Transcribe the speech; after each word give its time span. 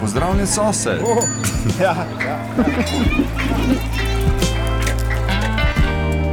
Pozdravljen 0.00 0.46
sosed. 0.46 1.00
Oh, 1.04 1.24
ja, 1.82 1.94
ja. 2.26 2.38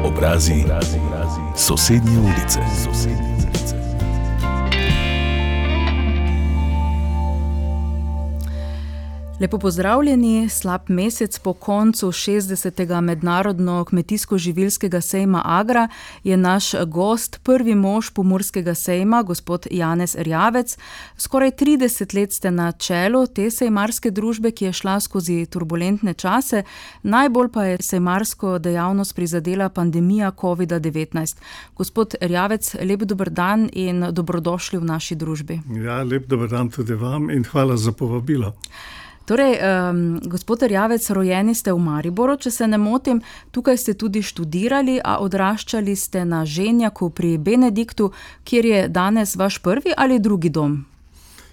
Obrazi, 0.04 0.64
obrazi, 0.66 0.98
obrazi. 1.08 1.42
sosednje 1.56 2.20
ulice. 2.20 2.60
Sosednje. 2.86 3.27
Lepo 9.40 9.60
pozdravljeni, 9.60 10.50
slab 10.50 10.82
mesec 10.88 11.40
po 11.40 11.54
koncu 11.54 12.08
60. 12.08 13.02
mednarodno 13.02 13.86
kmetijsko-živilskega 13.86 15.02
sejma 15.02 15.42
Agra 15.46 15.88
je 16.24 16.38
naš 16.38 16.72
gost, 16.88 17.40
prvi 17.44 17.76
mož 17.76 18.10
pomorskega 18.10 18.74
sejma, 18.76 19.22
gospod 19.24 19.68
Janez 19.72 20.16
Rjavec. 20.20 20.78
Skoraj 21.18 21.52
30 21.52 22.16
let 22.20 22.34
ste 22.34 22.52
na 22.52 22.72
čelu 22.72 23.28
te 23.28 23.52
sejmarske 23.52 24.12
družbe, 24.12 24.52
ki 24.52 24.66
je 24.66 24.74
šla 24.74 25.00
skozi 25.00 25.46
turbulentne 25.46 26.14
čase, 26.14 26.64
najbolj 27.04 27.54
pa 27.54 27.64
je 27.64 27.78
sejmarsko 27.82 28.58
dejavnost 28.60 29.16
prizadela 29.16 29.70
pandemija 29.70 30.32
COVID-19. 30.32 31.38
Gospod 31.76 32.16
Rjavec, 32.22 32.76
lep 32.82 33.06
dober 33.06 33.30
dan 33.30 33.70
in 33.74 34.06
dobrodošli 34.12 34.80
v 34.80 34.86
naši 34.86 35.16
družbi. 35.16 35.62
Ja, 35.86 36.02
lep 36.04 36.26
dober 36.26 36.50
dan 36.50 36.70
tudi 36.70 36.94
vam 36.94 37.30
in 37.30 37.46
hvala 37.46 37.78
za 37.78 37.92
povabilo. 37.92 38.56
Torej, 39.28 39.58
um, 39.60 40.20
gospod 40.24 40.64
Rjavec, 40.64 41.10
rojeni 41.10 41.52
ste 41.56 41.74
v 41.76 41.80
Mariboru, 41.84 42.38
če 42.40 42.52
se 42.52 42.68
ne 42.68 42.78
motim, 42.80 43.20
tukaj 43.52 43.76
ste 43.78 43.94
tudi 43.94 44.22
študirali, 44.24 45.02
a 45.04 45.18
odraščali 45.20 45.96
ste 46.00 46.24
na 46.24 46.46
Ženjaku 46.48 47.10
pri 47.12 47.36
Benediktu, 47.36 48.14
kjer 48.48 48.66
je 48.66 48.80
danes 48.88 49.36
vaš 49.36 49.60
prvi 49.60 49.92
ali 49.98 50.20
drugi 50.20 50.50
dom? 50.50 50.86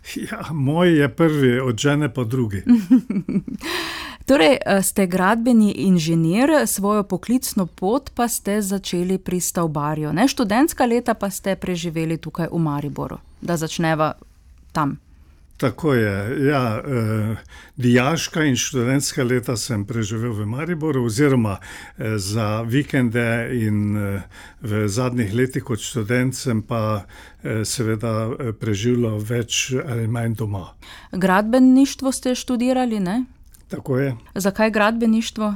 Ja, 0.31 0.53
moj 0.53 1.01
je 1.01 1.09
prvi, 1.09 1.61
od 1.61 1.79
žene 1.81 2.13
pa 2.15 2.25
drugi. 2.25 2.63
torej, 4.29 4.59
eh, 4.61 4.83
ste 4.83 5.07
gradbeni 5.07 5.73
inženir, 5.73 6.53
svojo 6.67 7.03
poklicno 7.03 7.67
pot 7.67 8.11
pa 8.15 8.29
ste 8.29 8.63
začeli 8.63 9.19
pri 9.19 9.41
stavbarju. 9.41 10.13
Ne? 10.13 10.29
Študentska 10.29 10.87
leta 10.87 11.15
pa 11.15 11.31
ste 11.31 11.57
preživeli 11.57 12.19
tukaj 12.19 12.53
v 12.53 12.61
Mariboru, 12.61 13.19
da 13.41 13.57
začneva 13.57 14.13
tam. 14.73 14.99
Tako 15.57 15.95
je. 15.95 16.47
Ja, 16.49 16.83
eh, 16.87 17.37
dijaška 17.77 18.43
in 18.45 18.57
študentska 18.57 19.23
leta 19.25 19.57
sem 19.57 19.85
preživel 19.87 20.33
v 20.33 20.47
Mariboru, 20.47 21.05
oziroma 21.05 21.59
eh, 21.59 22.19
za 22.19 22.63
vikende 22.63 23.49
in 23.53 23.97
eh, 23.97 24.23
v 24.61 24.89
zadnjih 24.89 25.35
letih 25.35 25.63
kot 25.63 25.79
študent 25.81 26.35
sem 26.35 26.63
pa 26.63 27.05
eh, 27.43 27.65
seveda 27.65 28.31
eh, 28.33 28.53
preživel 28.53 29.19
več 29.23 29.73
ali 29.87 30.09
manj 30.09 30.35
doma. 30.35 30.67
Gradbeništvo 31.13 32.13
ste 32.13 32.35
študirali, 32.35 33.01
ne? 33.01 33.25
Tako 33.69 33.99
je. 33.99 34.17
Zakaj 34.35 34.71
gradbeništvo? 34.71 35.55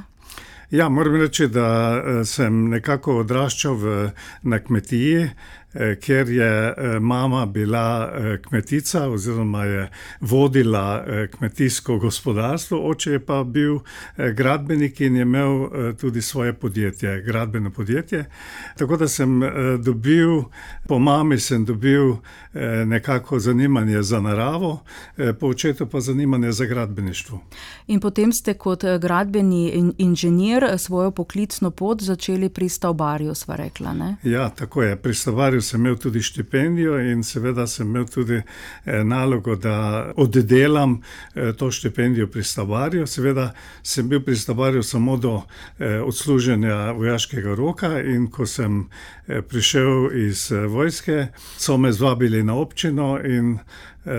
Ja, 0.70 0.88
moram 0.88 1.16
reči, 1.16 1.48
da 1.48 1.68
eh, 1.96 2.24
sem 2.24 2.68
nekako 2.68 3.22
odraščal 3.22 3.74
v, 3.74 3.94
na 4.42 4.58
kmetiji. 4.60 5.30
Eh, 5.74 5.96
ker 6.00 6.28
je 6.28 6.74
eh, 6.76 7.00
mama 7.00 7.46
bila 7.46 8.12
eh, 8.14 8.38
kmetica 8.42 9.08
oziroma 9.08 9.64
je 9.64 9.90
vodila 10.20 11.04
kmetijsko 11.38 11.98
gospodarstvo, 11.98 12.90
oče 12.90 13.12
je 13.12 13.26
pa 13.26 13.44
bil 13.44 13.78
gradbenik 14.16 15.00
in 15.00 15.16
je 15.16 15.22
imel 15.22 15.68
tudi 16.00 16.22
svoje 16.22 16.52
podjetje, 16.52 17.22
gradbeno 17.22 17.70
podjetje. 17.70 18.24
Tako 18.76 18.96
da 18.96 19.08
sem 19.08 19.40
dobil, 19.80 20.42
po 20.88 20.98
mami 20.98 21.38
sem 21.38 21.64
dobil 21.64 22.14
nekako 22.86 23.38
zanimanje 23.38 24.02
za 24.02 24.20
naravo, 24.20 24.80
po 25.40 25.46
očetu 25.46 25.86
pa 25.86 26.00
zanimanje 26.00 26.52
za 26.52 26.64
gradbeništvo. 26.64 27.40
In 27.86 28.00
potem 28.00 28.32
ste 28.32 28.54
kot 28.54 28.84
gradbeni 29.00 29.92
inženir 29.98 30.64
svojo 30.78 31.10
poklicno 31.10 31.70
pot 31.70 32.02
začeli 32.02 32.48
pri 32.48 32.68
stavbarju, 32.68 33.34
sva 33.34 33.56
rekla. 33.56 33.92
Ne? 33.92 34.16
Ja, 34.22 34.48
tako 34.48 34.82
je. 34.82 34.96
Pri 34.96 35.14
stavbarju 35.14 35.57
Štajerju 35.58 35.70
sem 35.70 35.80
imel 35.80 35.96
tudi 35.96 36.22
štipendijo 36.22 36.98
in 37.00 37.22
seveda 37.24 37.66
sem 37.66 37.86
imel 37.86 38.06
tudi 38.06 38.42
eh, 38.84 39.04
nalogo, 39.04 39.56
da 39.56 40.12
oddelam 40.16 41.02
eh, 41.34 41.52
to 41.52 41.70
štipendijo 41.70 42.26
pri 42.26 42.42
Stavarju. 42.42 43.06
Seveda 43.06 43.54
sem 43.82 44.08
bil 44.08 44.20
pri 44.20 44.36
Stavarju 44.36 44.82
samo 44.82 45.16
do 45.16 45.42
eh, 45.78 46.00
odsluženja 46.00 46.92
vojaškega 46.92 47.54
roka 47.54 48.00
in 48.00 48.30
ko 48.30 48.46
sem 48.46 48.88
prišel 49.48 50.16
iz 50.16 50.50
vojske, 50.50 51.26
so 51.58 51.76
me 51.76 51.92
zvabili 51.92 52.42
na 52.42 52.54
občino 52.54 53.18
in 53.24 53.58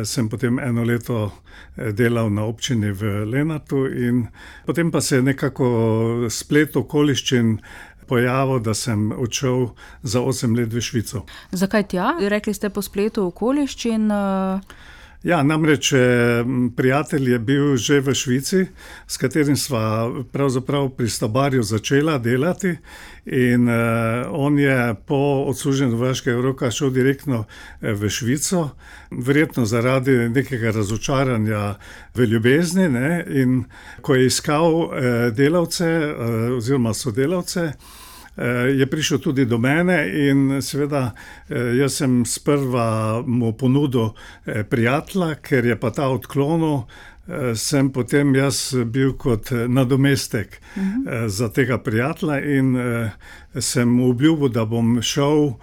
sem 0.05 0.29
potem 0.29 0.59
eno 0.59 0.83
leto 0.83 1.31
delal 1.75 2.29
na 2.29 2.44
občini 2.45 2.91
v 2.91 3.25
Lenatu 3.25 3.88
in 3.88 4.28
potem 4.66 4.91
pa 4.91 5.01
se 5.01 5.16
je 5.16 5.22
nekako 5.22 6.28
splet 6.29 6.75
okoliščin 6.75 7.57
pojavil, 8.09 8.59
da 8.59 8.74
sem 8.74 9.12
odšel 9.12 9.70
za 10.03 10.22
8 10.22 10.58
let 10.58 10.74
v 10.74 10.81
Švico. 10.81 11.25
Zakaj 11.52 11.88
tja? 11.94 12.14
Rekli 12.20 12.53
ste 12.53 12.74
po 12.74 12.81
spletu 12.81 13.30
okoliščin. 13.30 14.09
Uh... 14.12 14.88
Ja, 15.24 15.44
namreč 15.44 15.92
eh, 15.94 16.00
prijatelj 16.75 17.31
je 17.31 17.40
bil 17.40 17.75
že 17.75 18.00
v 18.00 18.14
Švici, 18.16 18.68
s 19.08 19.18
katerim 19.20 19.58
sva 19.59 20.08
pravzaprav 20.31 20.90
pri 20.96 21.09
Stabarju 21.09 21.64
začela 21.64 22.18
delati. 22.18 22.78
In 23.25 23.68
uh, 23.70 24.26
on 24.31 24.58
je 24.59 24.96
po 25.06 25.44
odsluženju 25.47 25.97
vojaškega 25.97 26.41
roka 26.41 26.72
šel 26.72 26.90
direktno 26.90 27.44
eh, 27.81 27.94
v 27.94 28.09
Švico, 28.09 28.70
verjetno 29.12 29.66
zaradi 29.66 30.30
nekega 30.30 30.72
razočaranja 30.72 31.76
v 32.16 32.26
ljubezni. 32.26 32.90
Ne? 32.90 33.26
In 33.30 33.64
ko 34.02 34.16
je 34.16 34.26
iskal 34.26 34.74
uh, 34.74 34.91
delavce 35.36 35.86
uh, 35.86 36.58
oziroma 36.58 36.94
sodelavce, 36.94 37.72
Eh, 37.72 37.98
je 38.78 38.88
prišel 38.88 39.17
tudi 39.17 39.45
do 39.45 39.57
mene 39.57 39.97
in 40.29 40.62
seveda 40.62 41.12
eh, 41.50 41.75
jaz 41.79 41.94
sem 42.00 42.25
sprva 42.25 43.22
mu 43.28 43.53
ponudil 43.53 44.13
eh, 44.45 44.63
prijatelja, 44.63 45.35
ker 45.35 45.66
je 45.66 45.79
pa 45.79 45.91
ta 45.91 46.09
odklonil. 46.09 46.84
Sem 47.56 47.91
potem 47.94 48.31
jaz 48.34 48.73
bil 48.90 49.12
kot 49.13 49.51
nadomestek 49.51 50.56
uh 50.75 50.81
mhm. 50.81 51.03
-huh. 51.06 51.28
za 51.28 51.50
tega 51.50 51.78
prijatelja, 51.78 52.40
in 52.41 52.78
sem 53.59 53.90
mu 53.90 54.09
obljubil, 54.09 54.50
da 54.50 54.66
bom 54.66 55.01
šel 55.01 55.53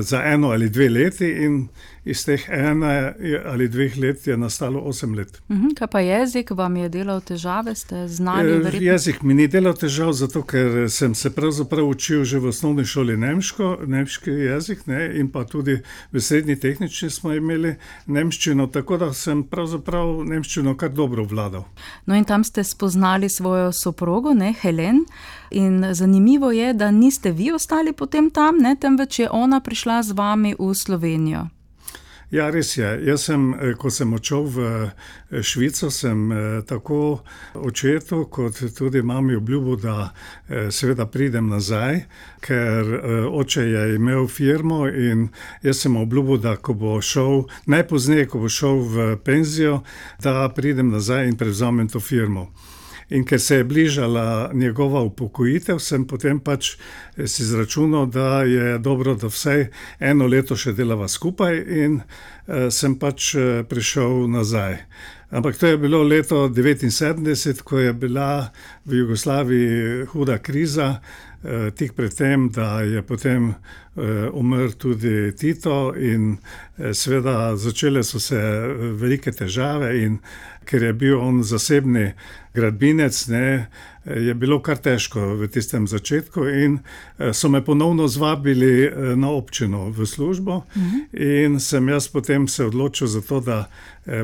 za 0.00 0.22
eno 0.24 0.50
ali 0.50 0.68
dve 0.68 0.88
leti, 0.88 1.30
in 1.30 1.68
iz 2.06 2.22
teh 2.24 2.48
ene 2.48 3.14
ali 3.44 3.68
dveh 3.68 3.96
let 3.98 4.26
je 4.26 4.36
nastalo 4.36 4.80
osem 4.80 5.14
let. 5.14 5.40
Mhm, 5.50 5.74
kaj 5.78 5.88
pa 5.90 6.00
jezik 6.00 6.50
vam 6.50 6.76
je 6.76 6.88
delal 6.88 7.20
težave, 7.20 7.74
ste 7.74 8.08
znali? 8.08 8.52
E, 8.66 8.84
jezik 8.84 9.22
mi 9.22 9.34
ni 9.34 9.48
delal 9.48 9.74
težav, 9.74 10.12
zato 10.12 10.42
ker 10.42 10.90
sem 10.90 11.14
se 11.14 11.30
pravzaprav 11.34 11.88
učil 11.88 12.24
že 12.24 12.38
v 12.38 12.48
osnovni 12.48 12.84
šoli 12.84 13.16
nemško, 13.16 13.78
nemški 13.86 14.30
jezik 14.30 14.86
ne, 14.86 15.10
in 15.18 15.30
pa 15.32 15.44
tudi 15.44 15.80
v 16.12 16.20
srednji 16.20 16.56
tehnični 16.56 17.10
smo 17.10 17.34
imeli 17.34 17.74
nemščino, 18.06 18.66
tako 18.66 19.00
da 19.02 19.12
sem 19.12 19.42
pravzaprav 19.42 20.22
nemščino 20.24 20.76
kar 20.76 20.94
dobro 20.94 21.24
vladal. 21.24 21.66
No 22.06 22.14
in 22.14 22.24
tam 22.24 22.44
ste 22.44 22.64
spoznali 22.64 23.28
svojo 23.28 23.72
soprogo, 23.72 24.34
ne 24.34 24.54
Helen. 24.62 25.04
In 25.50 25.84
zanimivo 25.94 26.50
je, 26.50 26.72
da 26.74 26.90
niste 26.90 27.32
vi 27.32 27.52
ostali 27.52 27.92
potem 27.92 28.30
tam, 28.30 28.58
ne, 28.58 28.76
temveč 28.80 29.18
je 29.18 29.30
ona 29.30 29.60
prišla 29.60 30.02
z 30.02 30.12
vami 30.12 30.54
v 30.58 30.74
Slovenijo. 30.74 31.46
Ja, 32.30 32.48
res 32.50 32.72
je. 32.74 32.88
Jaz 33.06 33.22
sem, 33.28 33.54
eh, 33.54 33.74
ko 33.78 33.86
sem 33.90 34.10
odšel 34.12 34.46
v 34.50 34.62
eh, 34.66 35.42
Švico, 35.46 35.92
sem 35.94 36.32
eh, 36.32 36.62
tako 36.66 37.22
očetu, 37.54 38.24
kot 38.26 38.58
tudi 38.74 39.02
mami 39.02 39.36
obljubil, 39.36 39.76
da 39.78 40.10
seveda 40.70 41.06
pridem 41.06 41.46
nazaj, 41.48 42.00
ker 42.42 42.90
oče 43.30 43.62
je 43.62 43.94
imel 43.94 44.26
firmo 44.26 44.88
in 44.88 45.28
jaz 45.62 45.84
sem 45.84 45.96
obljubil, 45.96 46.38
da 46.42 46.56
ko 46.56 46.74
bo 46.74 46.98
šel, 47.00 47.46
najpozneje, 47.66 48.26
ko 48.26 48.42
bo 48.42 48.50
šel 48.50 48.82
v 48.82 49.06
penzijo, 49.22 49.80
da 50.22 50.48
pridem 50.48 50.90
nazaj 50.90 51.28
in 51.28 51.38
prevzamem 51.38 51.88
to 51.88 52.00
firmo. 52.00 52.50
In 53.10 53.24
ker 53.24 53.40
se 53.40 53.56
je 53.56 53.64
bližala 53.64 54.50
njegova 54.54 55.00
upokojitev, 55.00 55.78
sem 55.78 56.06
potem 56.06 56.40
pač 56.40 56.72
eh, 56.74 57.26
si 57.26 57.42
izračunal, 57.42 58.06
da 58.06 58.42
je 58.42 58.78
dobro, 58.78 59.14
da 59.14 59.30
vsaj 59.30 59.68
eno 60.00 60.26
leto 60.26 60.56
še 60.56 60.72
delava 60.72 61.08
skupaj, 61.08 61.60
in 61.84 62.00
uh, 62.00 62.66
sem 62.70 62.98
pač 62.98 63.34
uh, 63.34 63.62
prišel 63.68 64.26
nazaj. 64.30 64.80
Ampak 65.30 65.56
to 65.58 65.66
je 65.66 65.78
bilo 65.78 66.02
leto 66.02 66.48
1979, 66.48 67.62
ko 67.62 67.78
je 67.78 67.92
bila 67.92 68.50
v 68.86 69.02
Jugoslaviji 69.02 70.06
huda 70.06 70.38
kriza. 70.38 71.00
Tik 71.74 71.92
pred 71.94 72.14
tem, 72.14 72.48
da 72.50 72.80
je 72.80 73.02
potem 73.02 73.54
umrl 74.32 74.72
tudi 74.76 75.32
Tito, 75.38 75.94
in 75.96 76.36
seveda 76.92 77.56
začele 77.56 78.02
so 78.04 78.20
se 78.20 78.40
velike 78.98 79.32
težave, 79.32 79.92
in 80.02 80.18
ker 80.66 80.82
je 80.82 80.92
bil 80.92 81.20
on 81.20 81.42
zasebni 81.46 82.10
gradbinec, 82.54 83.28
ne, 83.28 83.68
je 84.06 84.34
bilo 84.34 84.58
kar 84.62 84.80
težko 84.82 85.36
v 85.40 85.48
tistem 85.52 85.86
začetku, 85.86 86.44
in 86.48 86.78
so 87.32 87.48
me 87.48 87.62
ponovno 87.64 88.08
zvabili 88.08 88.90
na 89.16 89.30
občino 89.30 89.90
v 89.90 90.06
službo, 90.06 90.62
in 91.12 91.60
sem 91.60 91.88
jaz 91.88 92.08
potem 92.08 92.48
se 92.48 92.64
odločil 92.64 93.06
za 93.06 93.20
to, 93.20 93.40
da 93.40 93.64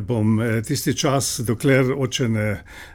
bom 0.00 0.40
tisti 0.66 0.94
čas, 0.94 1.40
dokler 1.46 1.94
oče 1.96 2.28
ne 2.28 2.48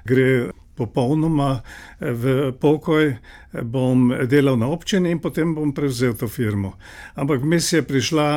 gre 0.05 0.51
popolnoma 0.77 1.61
v 1.99 2.51
pokoj, 2.61 3.15
bom 3.63 4.11
delal 4.29 4.57
na 4.59 4.67
občini 4.69 5.11
in 5.11 5.19
potem 5.19 5.55
bom 5.55 5.73
prevzel 5.73 6.13
to 6.13 6.29
firmo. 6.29 6.75
Ampak 7.15 7.41
vmes 7.41 7.71
je 7.73 7.81
prišla 7.81 8.27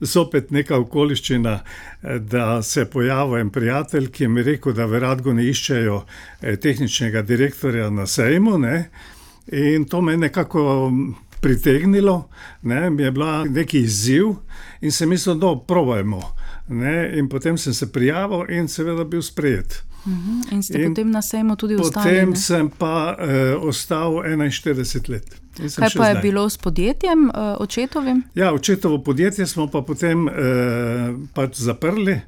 zopet 0.00 0.50
neka 0.50 0.78
okoliščina, 0.80 1.58
da 2.20 2.62
se 2.62 2.80
je 2.80 2.90
pojavil 2.90 3.38
en 3.38 3.50
prijatelj, 3.50 4.08
ki 4.10 4.28
mi 4.28 4.40
je 4.40 4.44
rekel, 4.54 4.72
da 4.72 4.86
v 4.86 5.00
Radgoni 5.04 5.46
iščejo 5.50 6.00
tehničnega 6.62 7.22
direktorja 7.22 7.90
na 7.90 8.06
sejmu, 8.06 8.58
ne, 8.58 8.88
in 9.52 9.84
to 9.84 10.00
me 10.00 10.16
je 10.16 10.24
nekako 10.24 10.90
pritegnilo, 11.44 12.28
ne, 12.62 12.90
mi 12.90 13.02
je 13.02 13.10
bila 13.10 13.44
neki 13.44 13.84
izziv 13.84 14.30
in 14.80 14.92
sem 14.92 15.08
mislil, 15.08 15.36
no, 15.36 15.58
probajmo, 15.60 16.22
ne, 16.68 17.10
in 17.18 17.28
potem 17.28 17.58
sem 17.60 17.74
se 17.76 17.92
prijavil 17.92 18.48
in 18.48 18.68
seveda 18.68 19.04
bil 19.04 19.22
sprejet. 19.22 19.82
In 20.50 20.62
ste 20.62 20.82
in 20.82 20.92
potem 20.92 21.10
na 21.10 21.22
sejmu 21.22 21.56
tudi 21.56 21.76
ostali? 21.80 22.04
Potem 22.04 22.36
sem 22.36 22.68
pa 22.68 23.16
uh, 23.16 23.68
ostal 23.68 24.20
enainštirideset 24.28 25.08
let. 25.08 25.40
Kaj 25.54 25.94
pa 25.96 26.08
je 26.08 26.20
bilo 26.22 26.48
s 26.50 26.58
podjetjem 26.58 27.28
uh, 27.30 27.54
očetovim? 27.62 28.22
Ja, 28.34 28.52
očetovo 28.52 28.98
podjetje 28.98 29.46
smo 29.46 29.66
pa 29.70 29.82
potem 29.82 30.26
uh, 30.26 30.34
pač 31.34 31.56
zaprli. 31.56 32.20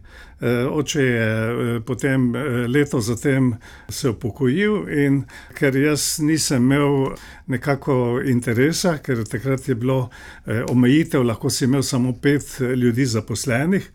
Oče 0.70 1.02
je 1.02 1.80
potem 1.80 2.34
leto 2.68 3.00
zatem 3.00 3.54
se 3.88 4.10
upokojil 4.10 4.82
in 4.92 5.22
ker 5.56 5.76
jaz 5.80 6.18
nisem 6.20 6.60
imel 6.62 7.16
nekako 7.48 8.20
interesa, 8.20 8.98
ker 8.98 9.24
takrat 9.24 9.68
je 9.68 9.74
bilo 9.74 10.10
omejitev, 10.68 11.24
lahko 11.24 11.48
si 11.50 11.64
imel 11.64 11.82
samo 11.82 12.12
pet 12.12 12.60
ljudi 12.60 13.06
zaposlenih, 13.06 13.88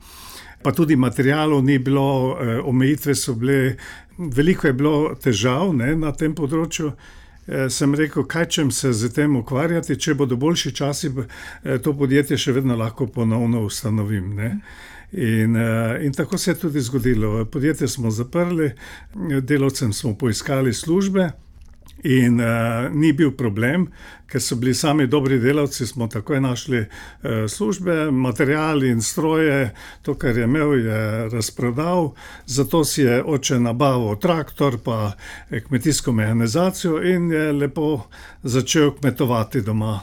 pa 0.63 0.71
tudi 0.71 0.95
materialov 0.95 1.63
ni 1.63 1.79
bilo, 1.79 2.37
omejitve 2.65 3.15
so 3.15 3.35
bile, 3.35 3.75
veliko 4.17 4.67
je 4.67 4.73
bilo 4.73 4.93
težav, 5.15 5.73
ne, 5.75 5.95
na 5.95 6.13
tem 6.15 6.35
področju. 6.35 6.93
Sem 7.73 7.95
rekel, 7.97 8.23
kaj 8.29 8.45
čem 8.53 8.69
se 8.71 8.93
s 8.93 9.09
tem 9.15 9.33
ukvarjati, 9.35 9.97
če 9.99 10.13
bodo 10.15 10.37
boljši 10.39 10.71
časi, 10.77 11.09
to 11.83 11.93
podjetje 11.97 12.37
še 12.37 12.53
vedno 12.55 12.77
lahko 12.79 13.09
ponovno 13.11 13.65
ustanovim, 13.65 14.35
ne. 14.37 14.51
In, 15.11 15.57
in 16.05 16.13
tako 16.15 16.37
se 16.37 16.53
je 16.53 16.59
tudi 16.61 16.79
zgodilo, 16.85 17.45
podjetje 17.51 17.89
smo 17.91 18.11
zaprli, 18.13 18.69
delavcem 19.41 19.91
smo 19.93 20.13
poiskali 20.15 20.73
službe 20.73 21.31
in 22.03 22.41
ni 22.93 23.13
bil 23.13 23.31
problem, 23.37 23.87
ker 24.31 24.41
so 24.41 24.55
bili 24.55 24.73
sami 24.73 25.07
dobri 25.07 25.39
delavci, 25.39 25.87
smo 25.87 26.07
takoj 26.07 26.39
našli 26.41 26.85
službe, 27.47 28.11
material 28.11 28.83
in 28.83 29.01
stroje, 29.01 29.73
to, 30.01 30.15
kar 30.15 30.37
je 30.37 30.43
imel, 30.43 30.73
je 30.79 31.29
razprodal. 31.29 32.13
Zato 32.45 32.85
si 32.85 33.01
je 33.01 33.23
oče 33.23 33.59
nabavil 33.59 34.15
traktor 34.15 34.77
pa 34.83 35.11
kmetijsko 35.67 36.11
mehanizacijo 36.11 37.01
in 37.03 37.31
je 37.31 37.51
lepo 37.51 38.07
začel 38.43 38.91
kmetovati 38.91 39.61
doma. 39.61 39.99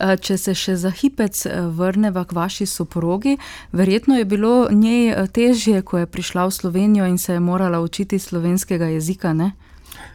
Če 0.00 0.38
se 0.40 0.54
še 0.56 0.76
za 0.80 0.90
hipec 0.90 1.42
vrneva 1.76 2.24
k 2.24 2.32
vaši 2.32 2.66
soprogi, 2.66 3.36
verjetno 3.72 4.16
je 4.16 4.24
bilo 4.24 4.70
njej 4.72 5.26
težje, 5.36 5.82
ko 5.82 5.98
je 6.00 6.06
prišla 6.06 6.46
v 6.46 6.54
Slovenijo 6.56 7.06
in 7.06 7.18
se 7.18 7.36
je 7.36 7.40
morala 7.40 7.80
učiti 7.84 8.18
slovenskega 8.18 8.88
jezika, 8.96 9.34
ne? 9.36 9.52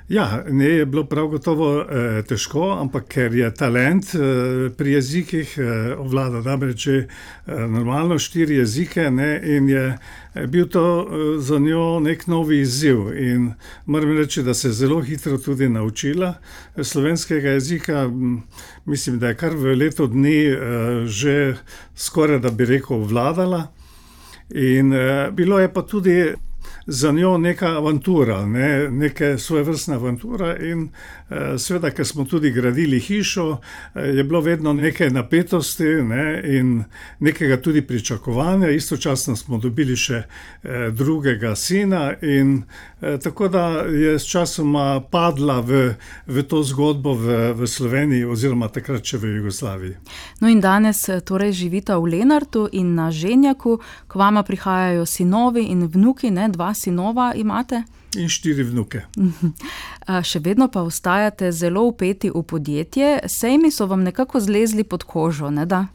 Ja, 0.09 0.43
njej 0.49 0.77
je 0.77 0.85
bilo 0.85 1.03
prav 1.03 1.27
gotovo 1.27 1.85
težko, 2.29 2.77
ampak 2.81 3.07
ker 3.09 3.33
je 3.33 3.47
talent 3.53 4.05
pri 4.77 4.91
jezikih, 4.91 5.55
obvlada 5.97 6.43
namreč 6.45 6.83
že 6.83 7.07
normalno 7.47 8.19
štiri 8.21 8.59
jezike, 8.59 9.09
ne, 9.09 9.41
in 9.43 9.69
je 9.69 9.97
bil 10.47 10.67
to 10.69 11.07
za 11.41 11.57
njo 11.59 11.99
neki 11.99 12.29
novi 12.31 12.59
izziv. 12.61 13.17
In 13.17 13.53
moram 13.85 14.17
reči, 14.17 14.43
da 14.43 14.53
se 14.53 14.67
je 14.67 14.73
zelo 14.73 15.01
hitro 15.01 15.37
tudi 15.37 15.69
naučila 15.69 16.33
slovenskega 16.77 17.49
jezika, 17.49 18.09
mislim, 18.85 19.19
da 19.19 19.27
je 19.27 19.35
kar 19.41 19.57
v 19.57 19.73
letu 19.75 20.07
dni 20.07 20.53
že 21.05 21.55
skorajda, 21.95 22.51
bi 22.51 22.65
rekel, 22.65 23.01
obvladala. 23.01 23.67
In 24.53 24.93
bilo 25.33 25.59
je 25.59 25.73
pa 25.73 25.81
tudi 25.81 26.33
za 26.87 27.11
njo 27.11 27.37
neka 27.37 27.67
avantura, 27.67 28.45
ne, 28.45 28.89
neke 28.89 29.37
svojevrstna 29.37 29.95
avantura 29.95 30.57
in 30.57 30.89
seveda, 31.57 31.89
ker 31.89 32.05
smo 32.05 32.25
tudi 32.25 32.51
gradili 32.51 32.99
hišo, 32.99 33.57
je 33.95 34.23
bilo 34.23 34.41
vedno 34.41 34.73
nekaj 34.73 35.09
napetosti, 35.09 35.83
ne, 35.83 36.41
in 36.45 36.83
nekega 37.19 37.57
tudi 37.61 37.81
pričakovanja, 37.81 38.69
istočasno 38.69 39.35
smo 39.35 39.57
dobili 39.57 39.95
še 39.95 40.23
drugega 40.91 41.55
sina 41.55 42.13
in 42.21 42.63
tako 43.23 43.47
da 43.47 43.67
je 43.81 44.19
sčasoma 44.19 45.01
padla 45.11 45.59
v, 45.59 45.93
v 46.27 46.43
to 46.43 46.63
zgodbo 46.63 47.13
v, 47.13 47.53
v 47.53 47.67
Sloveniji 47.67 48.25
oziroma 48.25 48.69
takrat 48.69 49.05
še 49.05 49.17
v 49.17 49.35
Jugoslaviji. 49.39 49.97
No, 50.41 50.49
in 50.49 50.61
danes 50.61 51.05
torej 51.25 51.53
živita 51.53 51.97
v 51.97 52.13
Lenartu 52.15 52.67
in 52.71 52.93
na 52.95 53.09
Ženjaku, 53.11 53.79
k 54.07 54.15
vama 54.15 54.43
prihajajo 54.43 55.05
sinovi 55.05 55.65
in 55.73 55.87
vnuki, 55.89 56.31
ne, 56.31 56.49
dva 56.53 56.74
sinova 56.75 57.31
imate? 57.35 57.83
In 58.15 58.29
štiri 58.29 58.63
vnuke. 58.63 59.01
Še 60.29 60.39
vedno 60.39 60.69
pa 60.71 60.85
ostajate 60.87 61.51
zelo 61.51 61.87
vpeti 61.89 62.29
v 62.31 62.43
podjetje, 62.43 63.09
sejmi 63.27 63.71
so 63.71 63.89
vam 63.91 64.03
nekako 64.03 64.39
zlezli 64.39 64.83
pod 64.83 65.03
kožo, 65.03 65.49
ne 65.51 65.65
da? 65.65 65.85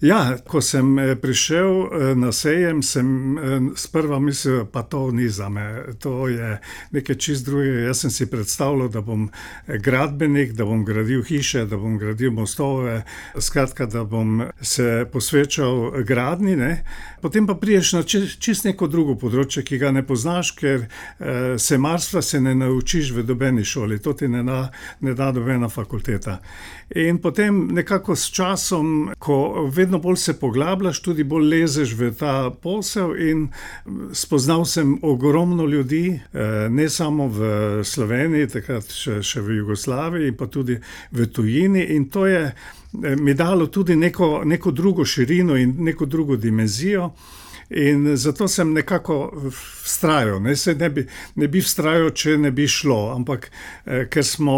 Ja, 0.00 0.38
ko 0.48 0.62
sem 0.64 0.94
prišel 1.20 1.90
na 2.16 2.30
sejem, 2.32 2.78
sem 2.82 3.36
sprva 3.76 4.16
mislil, 4.18 4.62
pa 4.72 4.80
to 4.82 5.10
ni 5.12 5.28
zame, 5.28 5.92
to 6.00 6.24
je 6.28 6.54
nekaj 6.96 7.18
čisto 7.20 7.50
drugega, 7.50 7.82
jaz 7.90 8.00
sem 8.00 8.10
si 8.10 8.26
predstavljal, 8.30 8.88
da 8.88 9.02
bom 9.04 9.26
gradbenik, 9.68 10.54
da 10.56 10.64
bom 10.64 10.86
gradil 10.88 11.20
hiše, 11.28 11.66
da 11.68 11.76
bom 11.76 11.98
gradil 12.00 12.32
mostove, 12.32 13.02
skratka, 13.36 13.86
da 13.86 14.04
bom 14.04 14.46
se 14.60 15.04
posvečal 15.12 16.00
gradnji, 16.08 16.56
ne. 16.56 16.72
Potem 17.20 17.44
pa 17.46 17.54
prideš 17.54 17.92
na 17.92 18.02
čisto 18.02 18.70
neko 18.70 18.88
drugo 18.88 19.18
področje, 19.20 19.66
ki 19.68 19.82
ga 19.84 19.92
ne 19.92 20.00
poznaš, 20.06 20.54
ker 20.56 20.88
sejmarstva 21.60 22.24
se 22.24 22.40
ne 22.40 22.56
naučiš 22.56 23.12
v 23.18 23.28
nobeni 23.28 23.68
šoli, 23.68 24.00
to 24.00 24.16
ti 24.16 24.32
ne 24.32 24.40
da, 24.48 24.62
ne 25.04 25.12
da 25.12 25.28
nobena 25.36 25.68
fakulteta. 25.68 26.40
In 26.94 27.20
potem 27.22 27.68
nekako 27.70 28.16
s 28.16 28.30
časom, 28.34 29.12
ko 29.18 29.68
vedno 29.70 29.98
bolj 29.98 30.16
se 30.16 30.32
poglabljaš, 30.40 30.98
tudi 31.02 31.24
bolj 31.24 31.46
lezeš 31.46 31.92
v 31.94 32.10
ta 32.18 32.50
posel, 32.50 33.14
in 33.14 33.44
spoznal 34.12 34.64
sem 34.66 34.96
ogromno 35.02 35.66
ljudi, 35.70 36.20
ne 36.70 36.88
samo 36.88 37.28
v 37.30 37.50
Sloveniji, 37.86 38.50
takrat 38.56 38.90
še, 38.90 39.20
še 39.22 39.40
v 39.40 39.60
Jugoslaviji, 39.60 40.34
pa 40.34 40.50
tudi 40.50 40.80
v 41.14 41.28
tujini, 41.30 41.84
in 41.94 42.08
to 42.10 42.26
je 42.26 42.42
mi 42.92 43.34
dalo 43.34 43.66
tudi 43.66 43.96
neko, 43.96 44.42
neko 44.44 44.70
drugo 44.70 45.04
širino 45.04 45.56
in 45.56 45.76
neko 45.78 46.06
drugo 46.06 46.36
dimenzijo. 46.36 47.12
In 47.70 48.16
zato 48.16 48.48
sem 48.48 48.72
nekako 48.72 49.32
vztrajal, 49.84 50.40
ne, 50.42 50.56
saj 50.56 50.74
ne 50.74 50.88
bi, 50.90 51.04
ne 51.34 51.48
bi 51.48 51.60
vztrajal, 51.62 52.10
če 52.10 52.34
ne 52.38 52.50
bi 52.50 52.66
šlo, 52.68 53.12
ampak 53.14 53.46
ker 54.10 54.26
smo 54.26 54.56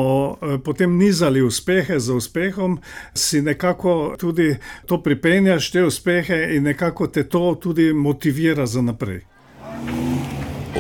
potem 0.65 0.97
nizali 0.97 1.43
uspehe 1.45 1.99
za 2.01 2.17
uspehom, 2.17 2.79
si 3.15 3.43
nekako 3.43 4.15
tudi 4.21 4.55
to 4.87 5.03
pripenjaš, 5.03 5.71
te 5.71 5.85
uspehe, 5.85 6.41
in 6.57 6.65
nekako 6.65 7.07
te 7.13 7.29
to 7.29 7.55
tudi 7.61 7.93
motivira 7.93 8.67
za 8.67 8.83
naprej. 8.83 9.21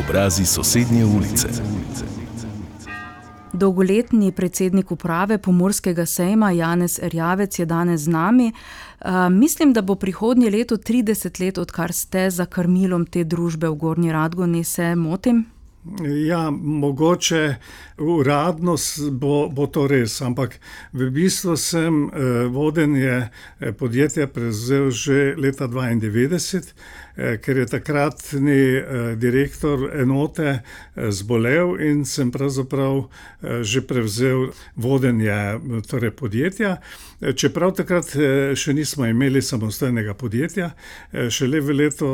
Obrazi 0.00 0.46
sosednje 0.46 1.04
ulice. 1.04 1.48
Dolgoletni 3.52 4.32
predsednik 4.32 4.90
uprave 4.90 5.38
Pomurskega 5.38 6.06
sejma, 6.06 6.50
Janez 6.50 6.98
Erjavec, 7.02 7.58
je 7.58 7.66
danes 7.66 8.00
z 8.00 8.08
nami. 8.08 8.52
mislim, 9.30 9.72
da 9.72 9.82
bo 9.82 9.94
prihodnje 9.94 10.50
leto 10.50 10.76
trideset 10.76 11.40
let, 11.40 11.58
odkar 11.58 11.92
ste 11.92 12.30
za 12.30 12.46
krmilom 12.46 13.06
te 13.06 13.24
družbe 13.24 13.68
v 13.68 13.74
Gornji 13.74 14.12
Radgoni, 14.12 14.64
se 14.64 14.94
motim? 14.94 15.44
Ja, 16.26 16.50
mogoče 16.50 17.54
uradno 17.98 18.76
bo, 19.10 19.48
bo 19.48 19.66
to 19.66 19.86
res, 19.90 20.20
ampak 20.22 20.60
v 20.92 21.08
bistvu 21.10 21.56
sem 21.58 22.04
eh, 22.06 22.46
vodenje 22.46 23.10
eh, 23.26 23.72
podjetja 23.72 24.28
prevzel 24.30 24.90
že 24.90 25.34
leta 25.34 25.66
1992, 25.66 26.56
eh, 26.56 26.62
ker 27.14 27.56
je 27.56 27.66
takratni 27.66 28.76
eh, 28.76 29.16
direktor 29.16 29.90
enote 30.00 30.48
eh, 30.48 31.10
zbolel 31.10 31.76
in 31.80 32.04
sem 32.04 32.30
pravzaprav 32.30 33.04
eh, 33.04 33.62
že 33.62 33.82
prevzel 33.86 34.52
vodenje 34.76 35.30
eh, 35.30 35.82
torej 35.88 36.10
podjetja. 36.10 36.76
Eh, 37.22 37.32
čeprav 37.32 37.70
takrat 37.78 38.16
eh, 38.16 38.54
še 38.58 38.72
nismo 38.74 39.06
imeli 39.06 39.42
samostojnega 39.42 40.14
podjetja, 40.18 40.70
eh, 41.12 41.28
šele 41.30 41.60
v 41.62 41.76
letu 41.78 42.06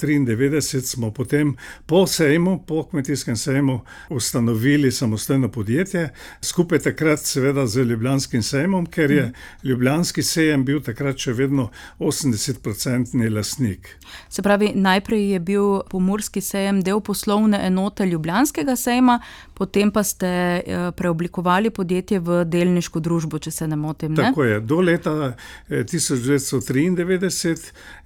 1993 0.00 0.80
smo 0.88 1.10
potem 1.12 1.50
po 1.86 2.06
sejmu, 2.06 2.62
po 2.66 2.84
kmetijskem 2.88 3.36
sejmu 3.36 3.80
ustanovili 4.08 4.92
samostojno 4.92 5.50
podjetje, 5.52 6.08
skupaj 6.40 6.78
takrat 6.78 7.20
seveda 7.20 7.66
z 7.66 7.84
Ljubljanskim 7.84 8.42
sejmom, 8.42 8.86
ker 8.86 9.10
je 9.10 9.26
Ljubljanski 9.64 10.22
sejem 10.22 10.64
bil 10.64 10.80
takrat 10.80 11.20
še 11.20 11.36
vedno 11.36 11.68
80-odstotni 11.98 13.28
lasnik. 13.28 13.98
Se 14.28 14.42
pravi, 14.42 14.72
najprej 14.74 15.28
je 15.34 15.40
bil 15.40 15.82
pomorski 15.90 16.40
sejem 16.40 16.80
del 16.80 17.04
poslovne 17.04 17.60
enote 17.66 18.06
Ljubljanskega 18.08 18.76
sejma, 18.80 19.20
potem 19.54 19.92
pa 19.92 20.02
ste 20.02 20.26
eh, 20.26 20.90
preoblikovali 20.96 21.70
podjetje 21.70 22.20
v 22.24 22.42
delniško 22.48 23.04
družbo, 23.04 23.38
če 23.38 23.50
se 23.50 23.68
ne 23.68 23.76
motim. 23.76 24.16
Ne? 24.16 24.30
Tako 24.30 24.44
je. 24.44 24.53
Do 24.60 24.80
leta 24.80 25.34
1993 25.68 27.50
eh, 27.50 27.56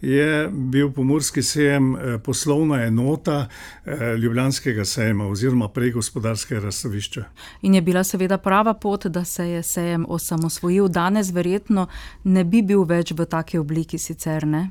je 0.01 0.49
bil 0.49 0.91
pomorski 0.91 1.43
sejem 1.43 1.97
eh, 1.97 2.19
poslovna 2.19 2.83
enota 2.85 3.49
Ljubljanskega 4.19 4.85
sejma 4.85 5.27
oziroma 5.27 5.69
prej 5.69 5.91
gospodarske 5.91 6.61
razstavišče. 6.61 7.25
In 7.63 7.75
je 7.75 7.83
bila 7.83 8.05
seveda 8.05 8.39
prava 8.39 8.75
pot, 8.75 9.07
da 9.07 9.25
se 9.25 9.49
je 9.49 9.63
sejem 9.63 10.07
osamosvojil, 10.09 10.89
danes 10.89 11.31
verjetno 11.33 11.87
ne 12.25 12.45
bi 12.45 12.63
bil 12.63 12.85
več 12.85 13.13
v 13.13 13.25
taki 13.25 13.59
obliki 13.59 13.99
sicer 13.99 14.47
ne. 14.47 14.69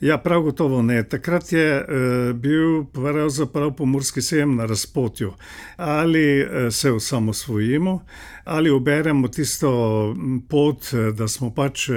Ja, 0.00 0.18
prav 0.18 0.42
gotovo 0.42 0.82
ne. 0.82 1.02
Takrat 1.08 1.52
je 1.52 1.78
uh, 1.78 2.36
bil 2.36 2.84
pravzaprav 2.84 3.70
pomorski 3.76 4.22
sejem 4.22 4.56
na 4.56 4.66
razpotju. 4.66 5.32
Ali 5.76 6.42
uh, 6.42 6.48
se 6.70 6.92
osamosvojimo, 6.92 8.04
ali 8.44 8.70
oberemo 8.70 9.28
tisto 9.28 9.70
pot, 10.48 10.86
da 11.14 11.28
smo 11.28 11.50
pač 11.54 11.88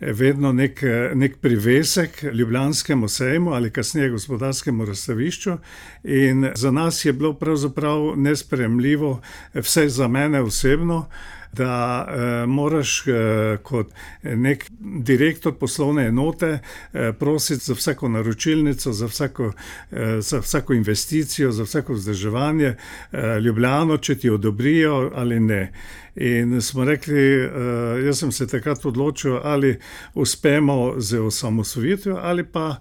vedno 0.00 0.52
nek, 0.52 0.82
nek 1.14 1.36
privesek 1.40 2.22
Ljubljanskemu 2.32 3.08
sejmu 3.08 3.50
ali 3.52 3.70
kasneje 3.70 4.10
gospodarskemu 4.10 4.84
razstavišču. 4.84 5.56
In 6.04 6.50
za 6.54 6.70
nas 6.70 7.04
je 7.04 7.12
bilo 7.12 7.32
pravzaprav 7.34 8.16
nespremljivo, 8.16 9.20
vse 9.54 9.88
za 9.88 10.08
mene 10.08 10.40
osebno 10.40 11.06
da 11.52 12.06
eh, 12.08 12.46
moraš 12.46 13.06
eh, 13.06 13.56
kot 13.62 13.92
nek 14.22 14.66
direktor 14.80 15.54
poslovne 15.54 16.06
enote 16.06 16.58
eh, 16.92 17.12
prositi 17.12 17.64
za 17.64 17.74
vsako 17.74 18.08
naročilnico, 18.08 18.92
za 18.92 19.06
vsako, 19.06 19.52
eh, 19.92 20.20
za 20.20 20.38
vsako 20.38 20.74
investicijo, 20.74 21.52
za 21.52 21.62
vsako 21.62 21.92
vzdrževanje 21.92 22.66
eh, 23.12 23.40
Ljubljano, 23.40 23.96
če 23.96 24.18
ti 24.18 24.30
odobrijo 24.30 25.10
ali 25.14 25.40
ne. 25.40 25.72
In 26.20 26.62
smo 26.62 26.84
rekli, 26.84 27.46
uh, 27.46 27.52
jaz 28.06 28.18
sem 28.18 28.32
se 28.32 28.46
takrat 28.46 28.86
odločil, 28.86 29.38
ali 29.42 29.78
uspemo 30.14 30.94
z 30.98 31.20
osamosvojitvijo, 31.20 32.18
ali, 32.22 32.42
uh, 32.42 32.74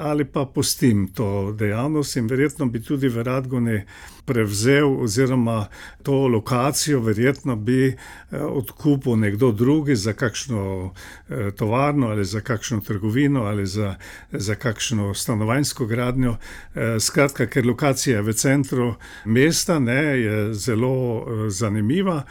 ali 0.00 0.24
pa 0.24 0.46
pustim 0.54 1.08
to 1.14 1.52
dejavnost 1.58 2.16
in 2.16 2.26
verjetno 2.26 2.66
bi 2.66 2.80
tudi 2.82 3.08
v 3.08 3.22
Radguni 3.22 3.82
prevzel, 4.24 5.02
oziroma 5.02 5.66
to 6.02 6.28
lokacijo, 6.28 7.00
verjetno 7.00 7.56
bi 7.56 7.88
uh, 7.88 7.96
odkupil 8.40 9.16
nekdo 9.16 9.52
drugi 9.52 9.96
za 9.96 10.12
kakšno 10.12 10.84
uh, 10.84 10.94
tovarno 11.56 12.08
ali 12.08 12.24
za 12.24 12.40
kakšno 12.40 12.80
trgovino 12.80 13.42
ali 13.42 13.66
za, 13.66 13.94
za 14.32 14.54
kakšno 14.54 15.14
stanovanjsko 15.14 15.86
gradnjo. 15.86 16.30
Uh, 16.30 16.80
skratka, 17.00 17.46
ker 17.46 17.66
lokacija 17.66 18.16
je 18.16 18.22
v 18.22 18.32
centru 18.32 18.94
mesta, 19.24 19.78
ne, 19.78 20.02
je 20.20 20.54
zelo 20.54 21.18
uh, 21.18 21.48
zanimiva. 21.48 22.22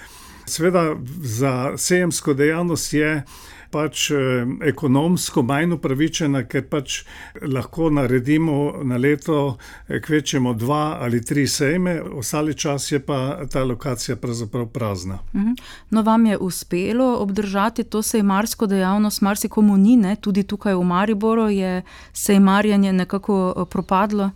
Sveda 0.52 0.96
za 1.24 1.74
sejemsko 1.78 2.34
dejavnost 2.34 2.94
je 2.94 3.24
pač 3.72 4.12
eh, 4.12 4.46
ekonomsko 4.68 5.44
manj 5.48 5.78
upravičena, 5.78 6.44
ker 6.50 6.68
pač 6.70 7.02
lahko 7.42 7.90
naredimo 7.94 8.84
na 8.84 9.00
leto 9.02 9.58
eh, 9.88 10.02
kvečemo 10.04 10.54
dva 10.60 11.00
ali 11.02 11.22
tri 11.26 11.48
sejme, 11.48 12.00
ostali 12.20 12.54
čas 12.54 12.92
je 12.92 13.00
pa 13.00 13.46
ta 13.52 13.64
lokacija 13.64 14.16
pravzaprav 14.16 14.68
prazna. 14.74 15.20
Mhm. 15.34 15.56
No, 15.90 16.04
vam 16.04 16.26
je 16.26 16.38
uspelo 16.38 17.16
obdržati 17.20 17.84
to 17.84 18.02
sejmarsko 18.02 18.68
dejavnost, 18.68 19.22
marsikomu 19.22 19.78
ni, 19.78 19.98
ne? 19.98 20.16
tudi 20.16 20.44
tukaj 20.44 20.76
v 20.76 20.84
Mariboru 20.84 21.50
je 21.50 21.82
sejmarjanje 22.14 22.94
nekako 22.94 23.54
eh, 23.58 23.66
propadlo. 23.70 24.32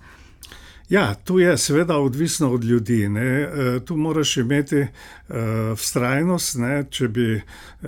Ja, 0.90 1.16
tu 1.16 1.40
je 1.40 1.58
seveda 1.58 1.98
odvisno 1.98 2.52
od 2.54 2.64
ljudi. 2.64 3.08
Ne. 3.10 3.48
Tu 3.86 3.96
moraš 3.98 4.38
imeti 4.38 4.86
vztrajnost. 5.76 6.58
Ne. 6.62 6.74
Če 6.90 7.08
bi 7.10 7.28
e, 7.34 7.42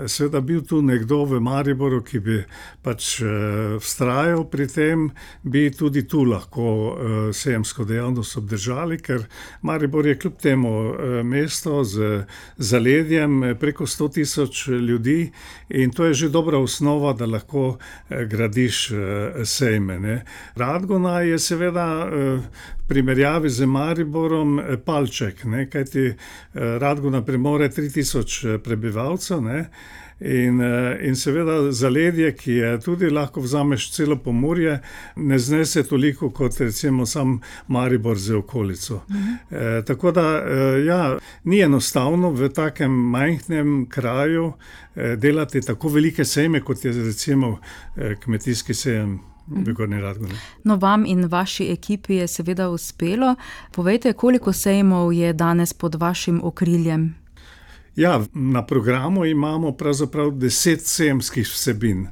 seveda 0.09 0.41
bil 0.41 0.63
tu 0.65 0.81
nekdo 0.81 1.23
v 1.29 1.41
Mariboru, 1.43 2.01
ki 2.05 2.21
bi 2.23 2.37
pač 2.81 3.19
uh, 3.19 3.75
vztrajal 3.83 4.45
pri 4.47 4.65
tem, 4.71 5.01
bi 5.43 5.67
tudi 5.75 6.05
tu 6.07 6.23
lahko 6.23 6.67
sejemsko 7.35 7.83
dejavnost 7.85 8.37
obdržali, 8.39 8.97
ker 9.03 9.25
Maribor 9.61 10.07
je 10.07 10.15
kljub 10.15 10.37
temu 10.41 10.71
mesto 11.27 11.83
z 11.83 12.23
zaledjem 12.57 13.57
preko 13.59 13.85
100 13.85 14.07
tisoč 14.13 14.67
ljudi 14.67 15.31
in 15.69 15.91
to 15.91 16.07
je 16.07 16.13
že 16.13 16.29
dobra 16.29 16.61
osnova, 16.63 17.13
da 17.13 17.27
lahko 17.27 17.77
gradiš 18.09 18.79
sejme. 19.43 19.99
Ne. 19.99 20.23
Radgona 20.55 21.21
je 21.27 21.39
seveda. 21.39 21.87
Uh, 22.07 22.73
primerjavi 22.87 23.49
z 23.49 23.65
Mariborom 23.65 24.59
eh, 24.59 24.77
palček, 24.85 25.43
ne, 25.43 25.69
kajti 25.69 26.05
eh, 26.07 26.15
Radguna 26.79 27.21
premore 27.27 27.69
3000 27.69 28.55
eh, 28.55 28.57
prebivalcev. 28.63 29.43
Ne, 29.43 29.69
In, 30.19 30.61
in 31.05 31.13
seveda 31.13 31.71
zaledje, 31.71 32.31
ki 32.33 32.51
je 32.51 32.69
tudi 32.81 33.11
lahko 33.13 33.43
vzameš 33.43 33.83
celo 33.93 34.15
pomorje, 34.17 34.79
ne 35.15 35.37
znese 35.39 35.83
toliko 35.85 36.31
kot 36.33 36.57
recimo 36.59 37.05
sam 37.05 37.35
Maribor 37.67 38.17
z 38.17 38.39
okolico. 38.39 39.03
Mhm. 39.09 39.35
E, 39.51 39.83
tako 39.85 40.11
da 40.11 40.25
ja, 40.87 41.19
ni 41.43 41.59
enostavno 41.61 42.31
v 42.31 42.49
takem 42.49 42.91
majhnem 42.91 43.85
kraju 43.89 44.53
e, 44.95 45.15
delati 45.15 45.61
tako 45.61 45.93
velike 45.93 46.25
sejme, 46.25 46.63
kot 46.65 46.85
je 46.85 46.91
recimo 46.91 47.59
e, 47.95 48.15
kmetijski 48.23 48.73
sejem 48.73 49.19
bi 49.47 49.73
ga 49.73 49.85
ne 49.85 50.01
rad 50.01 50.17
govoril. 50.17 50.37
No, 50.63 50.75
vam 50.75 51.05
in 51.05 51.25
vaši 51.25 51.71
ekipi 51.71 52.15
je 52.15 52.27
seveda 52.27 52.69
uspelo. 52.69 53.35
Povejte, 53.71 54.13
koliko 54.13 54.53
sejmov 54.53 55.13
je 55.13 55.33
danes 55.33 55.73
pod 55.73 55.95
vašim 55.95 56.41
okriljem? 56.43 57.15
Ja, 57.97 58.21
na 58.33 58.65
programu 58.65 59.25
imamo 59.25 59.71
pravzaprav 59.71 60.31
deset 60.31 60.85
sejemskih 60.85 61.47
vsebin. 61.47 62.07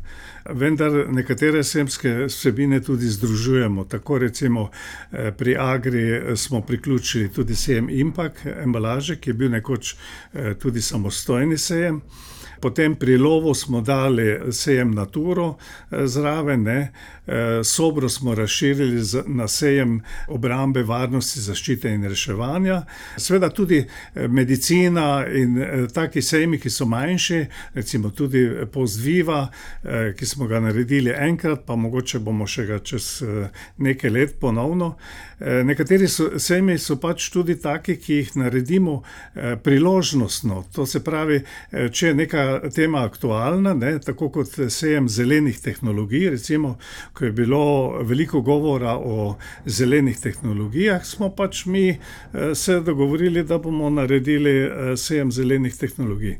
Vendar 0.50 0.92
nekatere 1.10 1.63
semske 1.63 2.25
vsebine 2.25 2.82
tudi 2.82 3.06
združujemo. 3.06 3.84
Tako 3.84 4.18
recimo 4.18 4.70
eh, 5.12 5.32
pri 5.32 5.56
Agri 5.60 6.38
smo 6.38 6.62
priključili 6.62 7.30
tudi 7.30 7.56
sejem 7.56 7.89
Impact, 7.89 8.46
embalaže, 8.46 9.15
ki 9.15 9.30
je 9.30 9.34
bil 9.34 9.51
nekoč 9.51 9.96
eh, 10.34 10.54
tudi 10.54 10.82
samostojni 10.82 11.58
sejem. 11.58 12.01
Potem 12.59 12.95
pri 12.95 13.17
lovu 13.17 13.53
smo 13.53 13.81
dali 13.81 14.51
sejem 14.51 14.91
Naturo 14.91 15.55
eh, 15.91 16.07
zraven, 16.07 16.63
ne. 16.63 16.91
Eh, 17.27 17.63
Sobro 17.63 18.09
smo 18.09 18.35
razširili 18.35 19.01
na 19.25 19.47
sejem 19.47 20.01
obrambe, 20.27 20.83
varnosti, 20.83 21.39
zaščite 21.39 21.89
in 21.89 22.03
reševanja. 22.03 22.83
Sveda 23.17 23.50
tudi 23.50 23.77
eh, 23.77 24.27
medicina 24.27 25.25
in 25.27 25.57
taki 25.93 26.21
sejmi, 26.21 26.59
ki 26.59 26.69
so 26.69 26.85
manjši, 26.85 27.45
recimo 27.74 28.09
tudi 28.09 28.50
pozdviva, 28.74 29.47
ki 30.17 30.25
smo 30.25 30.47
ga 30.47 30.59
naredili 30.59 31.13
enkrat, 31.17 31.65
pa 31.65 31.75
mogoče 31.75 32.19
bomo 32.19 32.47
še 32.47 32.65
ga 32.65 32.79
čez 32.79 33.24
nekaj 33.77 34.12
let 34.12 34.35
ponovno. 34.39 34.95
Nekateri 35.39 36.07
sejmi 36.07 36.77
so 36.79 36.97
pač 37.01 37.29
tudi 37.33 37.57
taki, 37.62 37.97
ki 38.01 38.19
jih 38.19 38.35
naredimo 38.39 39.01
priložnostno. 39.63 40.63
To 40.75 40.85
se 40.85 41.03
pravi, 41.03 41.41
če 41.91 42.07
je 42.07 42.15
neka 42.15 42.44
tema 42.75 43.03
aktualna, 43.03 43.73
ne, 43.73 43.99
tako 43.99 44.29
kot 44.29 44.47
sejem 44.69 45.09
zelenih 45.09 45.59
tehnologij. 45.59 46.29
Recimo, 46.29 46.77
ko 47.13 47.25
je 47.25 47.31
bilo 47.31 47.63
veliko 48.03 48.41
govora 48.41 48.97
o 48.97 49.35
zelenih 49.65 50.19
tehnologijah, 50.19 51.05
smo 51.05 51.29
pač 51.29 51.65
mi 51.65 51.89
eh, 51.89 52.55
se 52.55 52.79
dogovorili, 52.79 53.43
da 53.43 53.57
bomo 53.57 53.89
naredili 53.89 54.55
eh, 54.59 54.97
sejem 54.97 55.31
zelenih 55.31 55.75
tehnologij. 55.75 56.37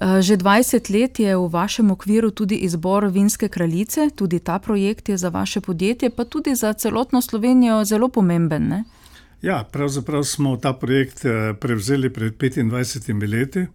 Eh, 0.00 0.22
že 0.22 0.36
20 0.36 0.90
let 0.90 1.18
je 1.18 1.36
v 1.36 1.48
vašem 1.48 1.90
okviru 1.90 2.30
tudi 2.30 2.56
izbor 2.56 3.06
Vinske 3.06 3.48
kraljice, 3.48 4.10
tudi 4.14 4.38
ta 4.38 4.58
projekt 4.58 5.08
je 5.08 5.16
za 5.16 5.28
vaše 5.28 5.60
podjetje, 5.60 6.10
pa 6.10 6.24
tudi 6.24 6.54
za 6.54 6.72
celotno 6.72 7.20
Slovenijo 7.22 7.84
zelo 7.84 8.08
pomemben. 8.08 8.68
Ne? 8.68 8.84
Ja, 9.42 9.64
pravzaprav 9.72 10.24
smo 10.24 10.56
ta 10.56 10.72
projekt 10.72 11.22
prevzeli 11.60 12.10
pred 12.10 12.34
25 12.38 13.30
leti 13.30 13.66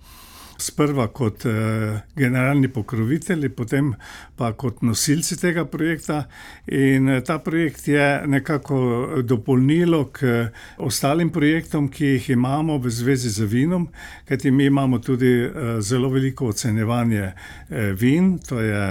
sprva 0.64 1.08
kot 1.08 1.46
eh, 1.46 2.00
generalni 2.16 2.68
pokrovitelji, 2.68 3.50
potem 3.50 3.94
pa 4.38 4.52
kot 4.58 4.82
nosilci 4.82 5.38
tega 5.42 5.66
projekta. 5.66 6.24
In 6.72 7.10
eh, 7.10 7.22
ta 7.26 7.38
projekt 7.44 7.88
je 7.88 8.08
nekako 8.28 8.80
dopolnilo 9.28 10.06
k 10.16 10.48
ostalim 10.78 11.32
projektom, 11.34 11.90
ki 11.92 12.14
jih 12.16 12.30
imamo 12.38 12.78
v 12.78 12.92
zvezi 12.92 13.30
z 13.30 13.48
vinom, 13.50 13.88
kajti 14.30 14.52
mi 14.52 14.66
imamo 14.72 15.00
tudi 15.00 15.34
eh, 15.44 15.82
zelo 15.82 16.10
veliko 16.10 16.48
ocenjevanje 16.54 17.32
vin, 18.00 18.38
to 18.38 18.60
je 18.62 18.82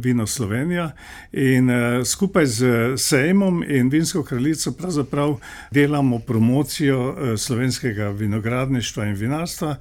vino 0.00 0.26
Slovenija. 0.26 0.90
In 1.32 1.68
skupaj 2.04 2.46
z 2.46 2.68
Sejmom 2.96 3.62
in 3.68 3.90
Vinsko 3.92 4.22
kraljico 4.24 4.72
pravzaprav 4.72 5.34
delamo 5.70 6.18
promocijo 6.18 7.36
slovenskega 7.36 8.08
vinogradništva 8.08 9.06
in 9.06 9.14
vinarstva, 9.14 9.76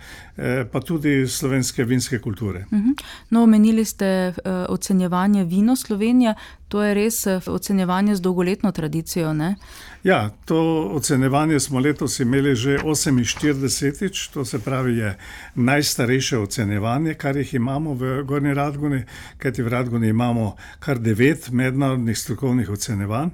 pa 0.72 0.82
tudi 0.82 1.23
slovenske 1.28 1.84
vinske 1.84 2.20
kulture. 2.20 2.66
Mhm. 2.72 2.90
No, 3.30 3.44
omenili 3.44 3.86
ste 3.86 4.28
uh, 4.30 4.52
ocenjevanje 4.70 5.44
vino 5.44 5.76
Slovenije, 5.76 6.36
to 6.68 6.84
je 6.84 6.94
res 6.94 7.26
uh, 7.26 7.42
ocenjevanje 7.48 8.16
z 8.16 8.22
dolgoletno 8.22 8.72
tradicijo. 8.72 9.34
Ne? 9.34 9.56
Ja, 10.04 10.30
to 10.46 10.90
ocenjevanje 10.94 11.60
smo 11.60 11.80
letos 11.80 12.20
imeli 12.20 12.56
že 12.56 12.78
48-tič, 12.78 14.28
to 14.34 14.46
se 14.46 14.60
pravi, 14.60 14.98
je 14.98 15.18
najstarejše 15.56 16.38
ocenjevanje, 16.38 17.14
kar 17.14 17.38
jih 17.38 17.54
imamo 17.54 17.94
v 17.94 18.24
Gorni 18.24 18.54
Radguni, 18.54 19.04
kajti 19.38 19.64
v 19.64 19.68
Radguni 19.68 20.08
imamo 20.08 20.56
kar 20.80 21.00
devet 21.00 21.50
mednarodnih 21.52 22.18
strokovnih 22.18 22.70
ocenjevanj. 22.70 23.30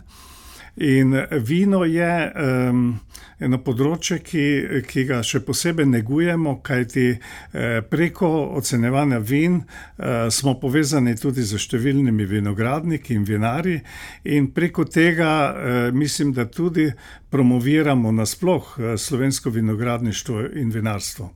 In 0.82 1.26
vino 1.44 1.84
je 1.84 2.12
um, 2.32 3.00
eno 3.44 3.58
področje, 3.60 4.20
ki, 4.24 4.44
ki 4.88 5.04
ga 5.10 5.18
še 5.28 5.42
posebej 5.44 5.88
negujemo, 5.92 6.54
kajti 6.64 7.08
eh, 7.12 7.82
preko 7.84 8.30
ocenevanja 8.56 9.20
vin 9.20 9.58
eh, 9.60 10.30
smo 10.32 10.56
povezani 10.62 11.18
tudi 11.20 11.44
z 11.44 11.60
številnimi 11.60 12.28
vinogradniki 12.32 13.18
in 13.18 13.28
vinari, 13.28 13.76
in 14.24 14.52
preko 14.56 14.88
tega 14.88 15.34
eh, 15.34 15.92
mislim, 15.92 16.32
da 16.32 16.48
tudi 16.48 16.88
promoviramo 17.28 18.16
nasploh 18.16 18.72
eh, 18.80 18.96
slovensko 18.96 19.52
vinogradništvo 19.52 20.48
in 20.64 20.72
vinarstvo. 20.72 21.34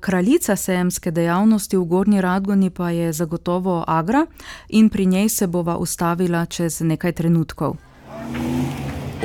Kraljica 0.00 0.60
sejemske 0.60 1.10
dejavnosti 1.10 1.76
v 1.76 1.88
Gornji 1.88 2.20
Radgoni 2.20 2.68
pa 2.70 2.92
je 2.92 3.12
zagotovo 3.16 3.80
Agra 3.88 4.26
in 4.68 4.92
pri 4.92 5.06
njej 5.06 5.28
se 5.28 5.46
bova 5.46 5.80
ustavila 5.80 6.46
čez 6.46 6.82
nekaj 6.84 7.16
trenutkov. 7.16 7.87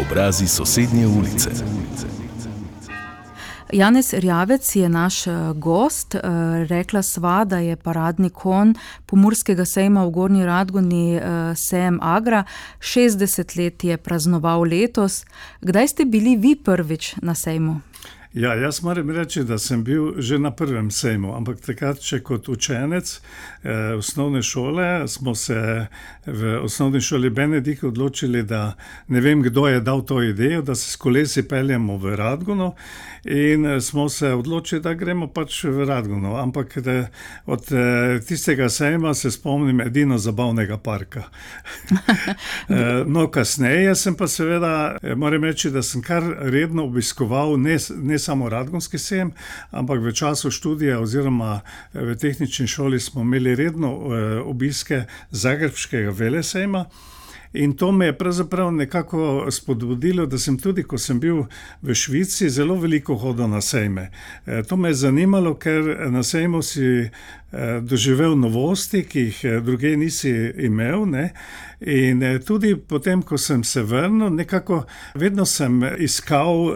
Obrazi 0.02 0.48
sosednje 0.48 1.08
ulice. 1.08 1.50
Janez 3.74 4.14
Rjavec 4.14 4.76
je 4.76 4.90
naš 4.90 5.28
eh, 5.28 5.32
gost. 5.56 6.16
Eh, 6.16 6.22
rekla 6.70 7.02
sva, 7.02 7.44
da 7.46 7.58
je 7.58 7.76
paradni 7.76 8.30
kon 8.30 8.76
pomorskega 9.06 9.66
sejma 9.66 10.06
v 10.06 10.12
Gornji 10.12 10.46
Radguni 10.46 11.16
eh, 11.16 11.22
sejem 11.56 12.00
Agra. 12.02 12.44
60 12.80 13.58
let 13.58 13.84
je 13.84 13.98
praznoval 13.98 14.62
letos. 14.62 15.26
Kdaj 15.62 15.88
ste 15.88 16.06
bili 16.06 16.36
vi 16.36 16.56
prvič 16.56 17.16
na 17.22 17.36
sejmu? 17.36 17.80
Ja, 18.34 18.56
jaz 18.56 18.82
moram 18.82 19.10
reči, 19.10 19.44
da 19.44 19.60
sem 19.62 19.84
bil 19.84 20.14
že 20.18 20.40
na 20.40 20.50
prvem 20.52 20.88
sejmu, 20.92 21.36
ampak 21.38 21.60
takrat, 21.62 22.00
če 22.02 22.18
kot 22.26 22.48
učenec 22.50 23.12
eh, 23.62 23.94
osnovne 23.94 24.42
šole, 24.42 25.08
smo 25.08 25.36
se 25.38 25.86
v 26.26 26.56
osnovni 26.64 27.02
šoli 27.02 27.30
Benedik 27.30 27.84
odločili, 27.84 28.42
da 28.44 28.74
ne 29.08 29.22
vem, 29.22 29.42
kdo 29.46 29.68
je 29.68 29.82
dal 29.82 30.02
to 30.02 30.22
idejo, 30.22 30.62
da 30.62 30.76
se 30.76 30.92
s 30.92 30.96
kolesi 30.96 31.44
peljemo 31.48 31.98
v 31.98 32.16
Radgono 32.16 32.74
in 33.24 33.66
eh, 33.66 33.82
smo 33.82 34.10
se 34.10 34.34
odločili, 34.34 34.82
da 34.82 34.94
gremo 34.94 35.28
pač 35.28 35.64
v 35.64 35.86
Radgono. 35.86 36.34
Ampak 36.42 36.78
da, 36.78 36.92
eh, 36.92 37.08
od 37.46 37.70
eh, 37.72 38.20
tistega 38.28 38.70
sejma 38.70 39.14
se 39.14 39.32
spomnim 39.32 39.82
edino 39.82 40.18
zabavnega 40.18 40.78
parka. 40.78 41.24
eh, 42.70 43.04
no, 43.06 43.28
kasneje 43.30 43.96
sem 43.96 44.18
pa 44.18 44.28
seveda, 44.28 44.98
eh, 45.04 45.16
moram 45.16 45.44
reči, 45.44 45.70
da 45.70 45.86
sem 45.86 46.02
kar 46.02 46.24
redno 46.42 46.90
obiskoval 46.90 47.60
ne, 47.62 47.78
ne 48.02 48.23
samo 48.24 48.50
Radgonski 48.50 48.98
sejem, 48.98 49.34
ampak 49.72 50.00
v 50.00 50.14
času 50.16 50.52
študija 50.52 51.02
oziroma 51.04 51.60
eh, 51.60 52.00
v 52.00 52.16
tehnični 52.16 52.68
šoli 52.68 53.00
smo 53.00 53.22
imeli 53.22 53.56
redno 53.56 53.92
eh, 53.92 54.40
obiske 54.40 55.04
Zagrebskega 55.32 56.16
velesejma. 56.16 56.86
In 57.54 57.74
to 57.78 57.92
me 57.92 58.06
je 58.06 58.18
pravzaprav 58.18 58.72
nekako 58.72 59.48
spodbudilo, 59.52 60.26
da 60.26 60.38
sem 60.38 60.58
tudi, 60.58 60.84
ko 60.84 60.98
sem 60.98 61.20
bil 61.20 61.44
v 61.82 61.94
Švici, 61.96 62.50
zelo 62.50 62.76
veliko 62.82 63.16
hodil 63.16 63.48
na 63.48 63.62
sejme. 63.62 64.10
E, 64.46 64.64
to 64.64 64.78
me 64.78 64.90
je 64.90 64.94
zanimalo, 65.06 65.54
ker 65.54 66.10
na 66.10 66.24
sejmu 66.24 66.62
si 66.66 67.10
doživel 67.82 68.36
novosti, 68.36 69.04
ki 69.06 69.20
jih 69.20 69.44
e, 69.46 69.60
druge 69.62 69.96
nisi 69.98 70.32
imel. 70.58 71.06
Ne? 71.10 71.30
In 71.80 72.24
tudi 72.46 72.76
potem, 72.76 73.22
ko 73.22 73.38
sem 73.38 73.64
se 73.64 73.84
vrnil, 73.84 74.30
nekako 74.34 74.84
vedno 75.20 75.46
sem 75.46 75.82
iskal, 76.00 76.72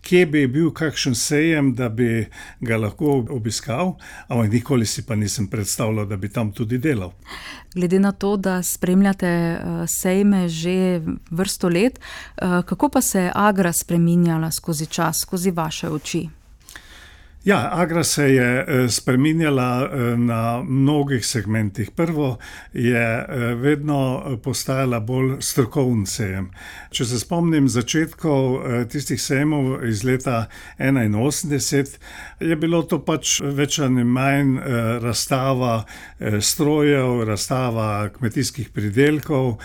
kje 0.00 0.26
bi 0.26 0.46
bil 0.48 0.70
kakšen 0.72 1.14
sejem, 1.14 1.74
da 1.76 1.88
bi 1.92 2.24
ga 2.60 2.80
lahko 2.80 3.18
obiskal, 3.30 3.94
ampak 4.28 4.52
nikoli 4.52 4.86
si 4.86 5.04
pa 5.06 5.14
nisem 5.14 5.50
predstavljal, 5.52 6.08
da 6.08 6.16
bi 6.16 6.32
tam 6.32 6.52
tudi 6.52 6.78
delal. 6.78 7.12
Glede 7.74 8.00
na 8.00 8.12
to, 8.12 8.36
da 8.36 8.62
spremljate 8.62 9.60
sejme 9.86 10.48
že 10.48 11.02
vrsto 11.30 11.68
let, 11.68 12.00
kako 12.40 12.88
pa 12.88 13.00
se 13.00 13.20
je 13.20 13.32
Agra 13.34 13.72
spreminjala 13.72 14.50
skozi 14.50 14.86
čas, 14.86 15.20
skozi 15.26 15.50
vaše 15.50 15.88
oči? 15.88 16.28
Ja, 17.44 17.68
Agra 17.72 18.04
se 18.04 18.34
je 18.34 18.64
eh, 18.68 18.88
spremenjala 18.88 19.90
eh, 19.92 20.16
na 20.16 20.62
mnogih 20.62 21.26
segmentih. 21.26 21.90
Prvo 21.90 22.38
je 22.72 23.26
eh, 23.28 23.54
vedno 23.54 24.22
postajala 24.42 25.00
bolj 25.00 25.40
strokovni 25.40 26.06
sejem. 26.06 26.50
Če 26.90 27.04
se 27.04 27.18
spomnim 27.18 27.66
začetkov 27.68 28.60
tistih 28.92 29.18
sejmov 29.20 29.82
iz 29.88 30.04
leta 30.04 30.44
1981, 30.78 31.96
je 32.40 32.56
bilo 32.56 32.82
to 32.82 33.00
pač 33.02 33.40
več 33.42 33.78
ali 33.80 34.04
manj 34.04 34.58
razstava 35.02 35.84
strojev, 36.20 37.24
razstava 37.26 38.10
kmetijskih 38.12 38.68
pridelkov, 38.76 39.56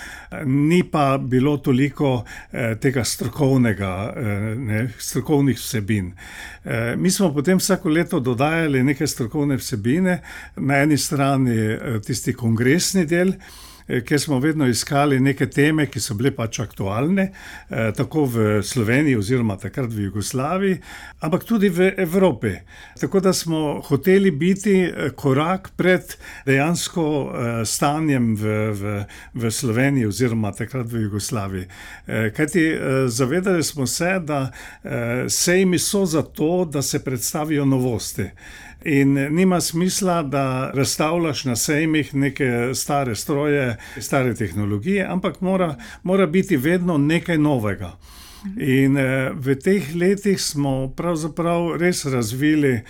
ni 0.45 0.81
pa 0.87 1.17
bilo 1.17 1.57
toliko 1.57 2.23
tega 2.79 3.03
strokovnega, 3.03 3.91
ne, 4.55 4.85
strokovnih 4.97 5.59
vsebin. 5.59 6.13
Mi 6.95 7.11
smo 7.11 7.33
potem 7.35 7.59
vsako 7.67 7.89
leto 7.89 8.19
dodajali 8.19 8.83
neke 8.83 9.07
strokovne 9.07 9.57
vsebine, 9.59 10.21
na 10.55 10.77
eni 10.77 10.97
strani 10.97 11.55
eh, 11.55 11.99
tisti 12.05 12.33
kongresni 12.33 13.05
del. 13.05 13.33
Eh, 13.87 14.03
Ker 14.03 14.19
smo 14.19 14.39
vedno 14.39 14.67
iskali 14.67 15.19
neke 15.19 15.47
teme, 15.49 15.85
ki 15.87 15.99
so 15.99 16.15
bile 16.15 16.31
pač 16.35 16.59
aktualne, 16.59 17.29
eh, 17.69 17.91
tako 17.95 18.25
v 18.25 18.47
Sloveniji, 18.63 19.15
oziroma 19.15 19.57
takrat 19.57 19.93
v 19.93 20.07
Jugoslaviji, 20.09 20.79
ampak 21.21 21.43
tudi 21.43 21.69
v 21.69 21.93
Evropi. 21.97 22.51
Tako 22.99 23.19
da 23.19 23.33
smo 23.33 23.81
hoteli 23.81 24.31
biti 24.31 24.91
korak 25.15 25.69
pred 25.77 26.17
dejansko 26.45 27.05
stanjem 27.65 28.35
v, 28.35 28.43
v, 28.73 29.05
v 29.33 29.51
Sloveniji, 29.51 30.05
oziroma 30.05 30.51
takrat 30.51 30.87
v 30.91 31.01
Jugoslaviji. 31.07 31.65
Kajti 32.07 32.63
zavedali 33.07 33.63
smo 33.63 33.87
se, 33.87 34.19
da 34.19 34.51
sejmi 35.29 35.79
so 35.79 36.05
zato, 36.05 36.65
da 36.65 36.81
se 36.81 37.03
predstavijo 37.03 37.65
novosti. 37.65 38.29
In 38.87 39.13
nima 39.13 39.61
smisla, 39.61 40.21
da 40.23 40.71
razstavljaš 40.73 41.45
na 41.45 41.55
sejmih 41.55 42.15
neke 42.15 42.71
stare 42.73 43.15
stroje, 43.15 43.77
stare 43.99 44.35
tehnologije, 44.35 45.05
ampak 45.05 45.41
mora, 45.41 45.75
mora 46.03 46.25
biti 46.25 46.57
vedno 46.57 46.97
nekaj 46.97 47.37
novega. 47.37 47.97
In 48.57 48.97
eh, 48.97 49.31
v 49.33 49.55
teh 49.59 49.95
letih 49.95 50.39
smo 50.41 50.93
pravzaprav 50.95 51.75
res 51.81 52.05
razvili 52.05 52.71
eh, 52.77 52.83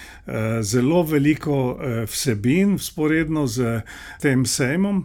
zelo 0.61 1.01
veliko 1.03 1.57
eh, 1.81 2.05
vsebin, 2.05 2.77
sporedno 2.79 3.47
z 3.47 3.81
tem 4.21 4.45
sejmom. 4.45 5.01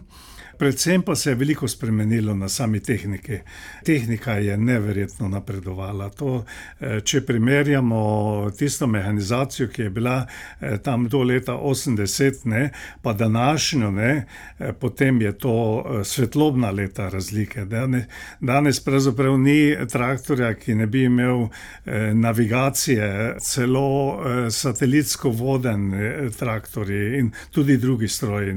Predvsem 0.57 1.01
pa 1.01 1.15
se 1.15 1.29
je 1.29 1.35
veliko 1.35 1.67
spremenilo 1.67 2.33
na 2.35 2.49
sami 2.49 2.79
tehniki. 2.79 3.37
Tehnika 3.85 4.33
je 4.33 4.57
neverjetno 4.57 5.27
napredovala. 5.29 6.09
To, 6.09 6.45
eh, 6.79 6.99
če 7.01 7.21
primerjamo 7.25 8.51
tisto 8.57 8.87
mehanizacijo, 8.87 9.67
ki 9.67 9.81
je 9.81 9.89
bila 9.89 10.25
eh, 10.61 10.77
tam 10.77 11.07
do 11.07 11.23
leta 11.23 11.53
80, 11.53 12.45
ne, 12.45 12.69
pa 13.01 13.13
današnjo, 13.13 13.91
ne, 13.91 14.25
eh, 14.59 14.73
potem 14.73 15.21
je 15.21 15.37
to 15.37 15.85
svetlobna 16.03 16.71
leta 16.71 17.09
razlike. 17.09 17.65
Danes 18.39 18.79
pravzaprav 18.79 19.39
ni 19.39 19.75
traktorja, 19.91 20.53
ki 20.53 20.75
ne 20.75 20.87
bi 20.87 21.03
imel 21.03 21.47
navigacije, 22.13 23.35
celo 23.41 24.19
satelitsko 24.49 25.29
voden 25.29 25.91
traktorji 26.39 27.19
in 27.19 27.31
tudi 27.51 27.77
drugi 27.77 28.07
stroji. 28.07 28.53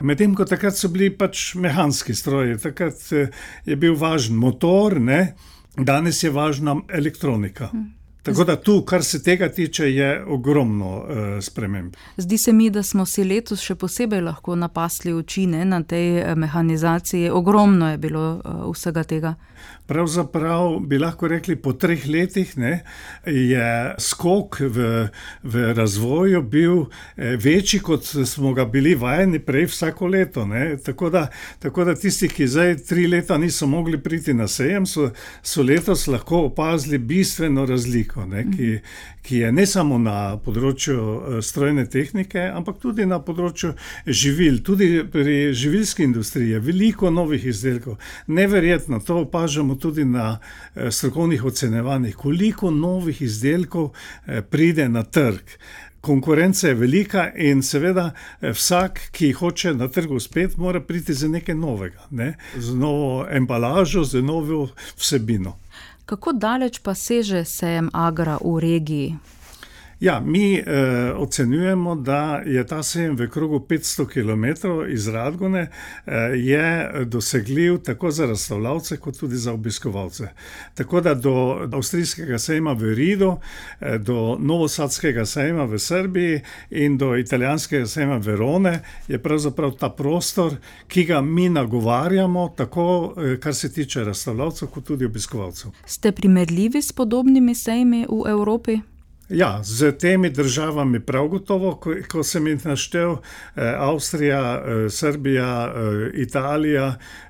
Medtem 0.00 0.34
ko 0.34 0.44
takrat 0.44 0.76
so 0.76 0.88
bili 0.92 1.10
pač 1.10 1.54
mehanski 1.54 2.14
stroji, 2.14 2.58
takrat 2.62 3.00
eh, 3.12 3.30
je 3.64 3.76
bil 3.76 3.96
važen 3.96 4.36
motor, 4.36 5.00
ne? 5.00 5.34
danes 5.76 6.22
je 6.22 6.30
važna 6.32 6.76
elektronika. 6.88 7.68
Hmm. 7.72 7.92
Tako 8.26 8.44
da 8.44 8.56
tu, 8.56 8.82
kar 8.82 9.04
se 9.04 9.22
tega 9.22 9.48
tiče, 9.48 9.84
je 9.94 10.24
ogromno 10.24 10.96
uh, 10.96 11.04
sprememb. 11.40 11.94
Zdi 12.16 12.38
se 12.38 12.52
mi, 12.52 12.70
da 12.70 12.82
smo 12.82 13.06
si 13.06 13.24
letos 13.24 13.62
še 13.62 13.76
posebej 13.78 14.24
lahko 14.26 14.56
napasli 14.58 15.12
oči 15.14 15.44
ne, 15.46 15.62
na 15.64 15.78
tej 15.82 16.08
eh, 16.18 16.34
mehanizaciji. 16.34 17.30
Ogromno 17.30 17.90
je 17.92 18.00
bilo 18.02 18.24
uh, 18.34 18.64
vsega 18.72 19.04
tega. 19.04 19.34
Pravzaprav 19.86 20.80
bi 20.80 20.98
lahko 20.98 21.28
rekli, 21.28 21.56
po 21.56 21.72
treh 21.72 22.06
letih 22.10 22.56
ne, 22.58 22.80
je 23.26 23.94
skok 24.02 24.58
v, 24.60 24.86
v 25.42 25.72
razvoju 25.78 26.42
bil 26.42 26.80
eh, 26.82 27.36
večji, 27.38 27.80
kot 27.86 28.04
smo 28.26 28.52
ga 28.54 28.64
bili 28.64 28.94
vajeni 28.94 29.38
prej 29.38 29.68
vsako 29.70 30.06
leto. 30.06 30.46
Tako 30.84 31.10
da, 31.10 31.28
tako 31.62 31.84
da 31.84 31.94
tisti, 31.94 32.28
ki 32.28 32.48
zdaj 32.50 32.76
tri 32.88 33.06
leta 33.06 33.38
niso 33.38 33.66
mogli 33.66 34.00
priti 34.02 34.34
na 34.34 34.48
sejem, 34.48 34.86
so, 34.86 35.10
so 35.42 35.62
letos 35.62 36.06
lahko 36.06 36.42
opazili 36.50 36.98
bistveno 36.98 37.66
razliko, 37.66 38.26
ne, 38.26 38.42
ki, 38.56 38.78
ki 39.22 39.38
je 39.44 39.52
ne 39.52 39.66
samo 39.66 39.98
na 40.02 40.34
področju 40.42 40.98
eh, 40.98 41.38
strojne 41.46 41.86
tehnike, 41.86 42.42
ampak 42.50 42.82
tudi 42.82 43.06
na 43.06 43.20
področju 43.22 43.76
živil. 44.06 44.58
Tudi 44.66 45.06
pri 45.12 45.54
živilski 45.54 46.02
industriji 46.10 46.56
je 46.56 46.60
veliko 46.60 47.10
novih 47.10 47.46
izdelkov. 47.46 48.00
Neverjetno, 48.26 48.98
to 48.98 49.22
opažamo 49.22 49.55
tudi 49.74 50.04
na 50.04 50.38
eh, 50.74 50.90
strokovnih 50.90 51.44
ocenevanjih, 51.44 52.16
koliko 52.16 52.70
novih 52.70 53.22
izdelkov 53.22 53.90
eh, 54.26 54.42
pride 54.42 54.88
na 54.88 55.02
trg. 55.02 55.40
Konkurenca 56.00 56.68
je 56.68 56.74
velika 56.74 57.32
in 57.34 57.62
seveda 57.62 58.10
eh, 58.40 58.52
vsak, 58.52 59.00
ki 59.12 59.32
hoče 59.32 59.74
na 59.74 59.88
trgu 59.88 60.20
spet, 60.20 60.56
mora 60.56 60.80
priti 60.80 61.14
za 61.14 61.28
nekaj 61.28 61.54
novega, 61.54 62.06
ne? 62.10 62.34
z 62.56 62.74
novo 62.74 63.26
embalažo, 63.30 64.04
z 64.04 64.22
novo 64.22 64.68
vsebino. 64.96 65.56
Kako 66.06 66.32
daleč 66.32 66.78
pa 66.78 66.94
seže 66.94 67.44
sejem 67.44 67.90
Agra 67.92 68.38
v 68.44 68.60
regiji? 68.60 69.16
Ja, 70.00 70.20
mi 70.20 70.54
eh, 70.54 70.64
ocenjujemo, 71.16 71.94
da 71.94 72.42
je 72.46 72.66
ta 72.66 72.82
sejem 72.82 73.16
v 73.16 73.30
krogu 73.30 73.58
500 73.58 74.06
km 74.06 74.44
iz 74.92 75.08
Radgone 75.08 75.70
eh, 76.06 77.04
dosegljiv 77.04 77.78
tako 77.78 78.10
za 78.10 78.26
razstavljavce, 78.26 78.96
kot 78.96 79.18
tudi 79.18 79.36
za 79.36 79.52
obiskovalce. 79.52 80.28
Tako 80.74 81.00
da 81.00 81.14
do 81.14 81.68
avstrijskega 81.72 82.38
sejma 82.38 82.72
v 82.72 82.94
Ridu, 82.94 83.36
eh, 83.80 83.98
do 83.98 84.36
novosadskega 84.40 85.26
sejma 85.26 85.64
v 85.64 85.78
Srbiji 85.78 86.40
in 86.70 86.98
do 86.98 87.16
italijanskega 87.16 87.86
sejma 87.86 88.16
Verone 88.16 88.80
je 89.08 89.22
pravzaprav 89.22 89.70
ta 89.70 89.88
prostor, 89.88 90.56
ki 90.88 91.04
ga 91.04 91.20
mi 91.20 91.48
nagovarjamo, 91.48 92.48
tako 92.56 93.14
eh, 93.16 93.40
kar 93.40 93.54
se 93.54 93.72
tiče 93.72 94.04
razstavljavcev, 94.04 94.68
kot 94.68 94.84
tudi 94.84 95.04
obiskovalcev. 95.04 95.70
Ste 95.86 96.12
primerljivi 96.12 96.82
s 96.82 96.92
podobnimi 96.92 97.54
sejmi 97.54 98.06
v 98.08 98.30
Evropi? 98.30 98.78
Ja, 99.28 99.58
z 99.62 99.92
temi 99.98 100.30
državami 100.30 101.00
prav 101.00 101.28
gotovo, 101.28 101.74
ko, 101.74 101.94
ko 102.12 102.22
sem 102.22 102.46
jih 102.46 102.66
naštel, 102.66 103.16
eh, 103.56 103.74
Avstrija, 103.78 104.62
eh, 104.66 104.90
Srbija, 104.90 105.72
eh, 105.76 106.10
Italija, 106.14 106.86
eh, 106.86 107.25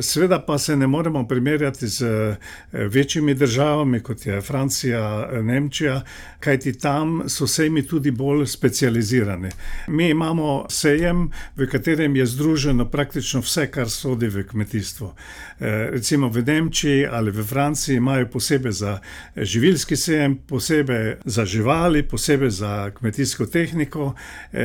sveda 0.00 0.38
pa 0.38 0.58
se 0.58 0.76
ne 0.76 0.86
moremo 0.86 1.28
primerjati 1.28 1.88
z 1.88 2.02
eh, 2.02 2.36
večjimi 2.72 3.34
državami, 3.34 4.00
kot 4.00 4.26
je 4.26 4.40
Francija, 4.40 5.28
eh, 5.32 5.42
Nemčija, 5.42 6.02
kajti 6.40 6.78
tam 6.78 7.22
so 7.28 7.46
sejmi 7.46 7.86
tudi 7.86 8.10
bolj 8.10 8.46
specializirani. 8.46 9.48
Mi 9.88 10.08
imamo 10.08 10.66
sejem, 10.70 11.30
v 11.56 11.66
katerem 11.66 12.16
je 12.16 12.26
združeno 12.26 12.90
praktično 12.90 13.40
vse, 13.40 13.70
kar 13.70 13.90
sodi 13.90 14.28
v 14.28 14.46
kmetijstvo. 14.46 15.14
Eh, 15.60 15.88
recimo 15.90 16.28
v 16.28 16.42
Nemčiji 16.46 17.06
ali 17.06 17.30
v 17.30 17.44
Franciji 17.44 17.96
imajo 17.96 18.28
posebej 18.28 18.72
za 18.72 18.98
živilski 19.36 19.96
sejem, 19.96 20.38
posebej 20.48 21.16
za 21.24 21.44
živali, 21.44 22.02
posebej 22.02 22.50
za 22.50 22.90
kmetijsko 22.90 23.46
tehniko. 23.46 24.14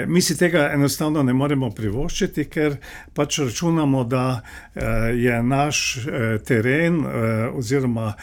Mi 0.08 0.22
si 0.22 0.38
tega 0.38 0.72
enostavno 0.74 1.24
ne 1.24 1.34
moremo 1.34 1.70
privoščiti, 1.72 2.46
ker 2.46 2.76
pač 3.14 3.40
računamo, 3.40 4.04
da 4.04 4.42
je 5.16 5.44
naš 5.44 5.98
e, 5.98 6.38
teren 6.46 7.04
oziroma 7.54 8.14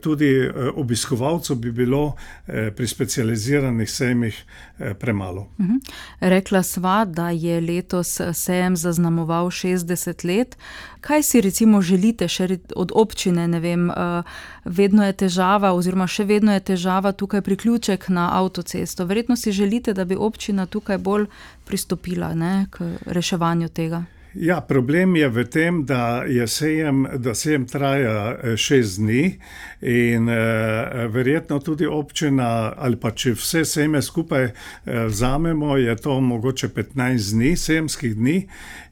tudi 0.00 0.50
obiskovalcev 0.74 1.56
bi 1.56 1.72
bilo 1.72 2.16
pri 2.76 2.86
specializiranih 2.86 3.90
sejmih 3.90 4.44
premalo. 4.98 5.48
Mhm. 5.60 5.76
Rekla 6.20 6.62
sva, 6.62 7.04
da 7.04 7.30
je 7.30 7.60
letos 7.60 8.20
sejem 8.32 8.76
zaznamoval 8.76 9.46
60 9.46 10.24
let. 10.24 10.56
Kaj 11.00 11.22
si 11.22 11.40
recimo 11.40 11.82
želite 11.82 12.28
še 12.28 12.58
od 12.76 12.92
občine? 12.94 13.60
Vem, 13.60 13.90
vedno 14.64 15.06
je 15.06 15.12
težava, 15.12 15.72
oziroma 15.72 16.06
še 16.06 16.24
vedno 16.24 16.54
je 16.54 16.60
težava 16.60 17.12
tukaj 17.12 17.42
priključek 17.42 18.08
na 18.08 18.28
avtocesto. 18.38 19.04
Verjetno 19.04 19.36
si 19.36 19.52
želite, 19.52 19.94
da 19.94 20.04
bi 20.04 20.16
občina 20.16 20.66
tukaj 20.66 20.98
bolj 20.98 21.26
pristopila 21.64 22.34
ne, 22.34 22.66
k 22.70 22.86
reševanju 23.06 23.68
tega. 23.68 24.04
Ja, 24.34 24.60
problem 24.60 25.16
je 25.16 25.28
v 25.28 25.44
tem, 25.44 25.84
da 25.84 26.24
je 26.24 26.46
sejem, 26.48 27.06
da 27.16 27.34
sejem 27.34 27.66
traja 27.68 28.32
eh, 28.32 28.56
šest 28.56 28.98
dni 28.98 29.38
in 29.82 30.28
e, 30.28 30.36
verjetno 31.08 31.58
tudi 31.58 31.86
občina, 31.86 32.72
ali 32.76 32.96
pa 32.96 33.10
če 33.10 33.32
vse 33.34 33.64
sejme 33.66 34.02
skupaj 34.02 34.44
e, 34.44 34.52
vzamemo, 35.08 35.76
je 35.76 35.96
to 35.96 36.20
mogoče 36.20 36.68
15 36.68 37.32
dni, 37.34 37.56
sejemskih 37.56 38.14
dni. 38.16 38.36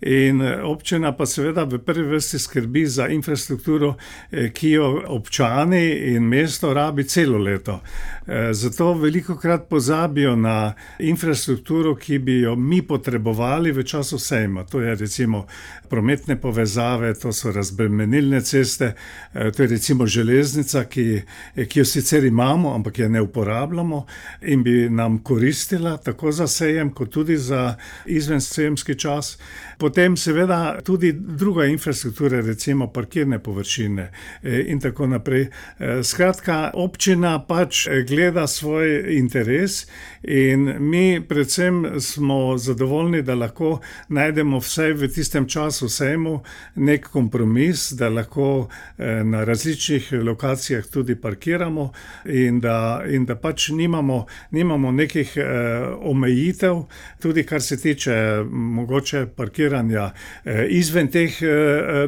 In 0.01 0.43
občina 0.65 1.13
pa 1.13 1.27
seveda 1.27 1.63
v 1.69 1.79
prvi 1.85 2.09
vrsti 2.11 2.39
skrbi 2.39 2.87
za 2.87 3.07
infrastrukturo, 3.09 3.95
e, 4.33 4.49
ki 4.51 4.71
jo 4.71 4.89
občani 5.15 5.85
in 6.15 6.27
mesto 6.27 6.73
rabi 6.75 7.05
celo 7.05 7.39
leto. 7.39 7.81
E, 8.27 8.51
zato 8.53 8.95
veliko 8.95 9.37
krat 9.37 9.69
pozabijo 9.69 10.35
na 10.37 10.73
infrastrukturo, 10.99 11.95
ki 11.95 12.19
bi 12.19 12.41
jo 12.41 12.57
mi 12.57 12.83
potrebovali 12.83 13.73
v 13.73 13.87
času 13.87 14.19
sejma. 14.19 14.65
To 14.65 14.81
je 14.81 14.95
recimo 14.95 15.30
recimo 15.31 15.47
prometne 15.89 16.37
povezave, 16.41 17.15
to 17.15 17.33
so 17.33 17.53
razbremenilne 17.53 18.41
ceste, 18.41 18.95
eh, 19.35 19.51
to 19.51 19.63
je 19.63 19.69
recimo 19.69 20.07
železnica, 20.07 20.85
ki, 20.85 21.23
ki 21.69 21.79
jo 21.79 21.85
sicer 21.85 22.25
imamo, 22.25 22.75
ampak 22.75 22.99
jo 22.99 23.09
ne 23.09 23.21
uporabljamo 23.21 24.07
in 24.43 24.63
bi 24.63 24.89
nam 24.91 25.19
koristila 25.23 25.97
tako 25.97 26.33
za 26.33 26.47
sejem, 26.47 26.93
kot 26.93 27.11
tudi 27.11 27.37
za 27.37 27.77
izvensejemski 28.07 28.95
čas. 28.95 29.39
Potem 29.81 30.17
seveda 30.17 30.77
tudi 30.85 31.13
druga 31.13 31.65
infrastruktura, 31.65 32.41
recimo 32.41 32.93
parkirne 32.93 33.39
površine 33.39 34.11
eh, 34.43 34.65
in 34.69 34.81
tako 34.81 35.07
naprej. 35.07 35.47
Eh, 35.79 36.03
skratka, 36.05 36.71
občina 36.75 37.39
pač 37.49 37.87
gleda 38.09 38.47
svoj 38.47 39.17
interes 39.17 39.87
in 40.23 40.75
mi 40.79 41.23
predvsem 41.29 42.01
smo 42.01 42.59
zadovoljni, 42.59 43.23
da 43.23 43.35
lahko 43.35 43.79
najdemo 44.09 44.59
vse 44.61 44.91
v 44.93 45.09
tistem 45.09 45.49
času 45.49 45.89
sejmu 45.89 46.43
nek 46.75 47.09
kompromis, 47.09 47.93
da 47.97 48.09
lahko 48.09 48.69
eh, 48.99 49.25
na 49.25 49.45
različnih 49.45 50.13
lokacijah 50.13 50.85
tudi 50.93 51.17
parkiramo 51.17 51.89
in 52.25 52.61
da, 52.61 53.01
in 53.09 53.25
da 53.25 53.35
pač 53.35 53.71
nimamo, 53.73 54.27
nimamo 54.51 54.93
nekih 54.93 55.33
eh, 55.37 55.89
omejitev, 56.01 56.85
tudi 57.23 57.49
kar 57.49 57.63
se 57.63 57.81
tiče 57.81 58.45
mogoče 58.51 59.27
parkiranja 59.37 59.70
eh, 59.73 60.67
izven 60.69 61.09
teh 61.11 61.39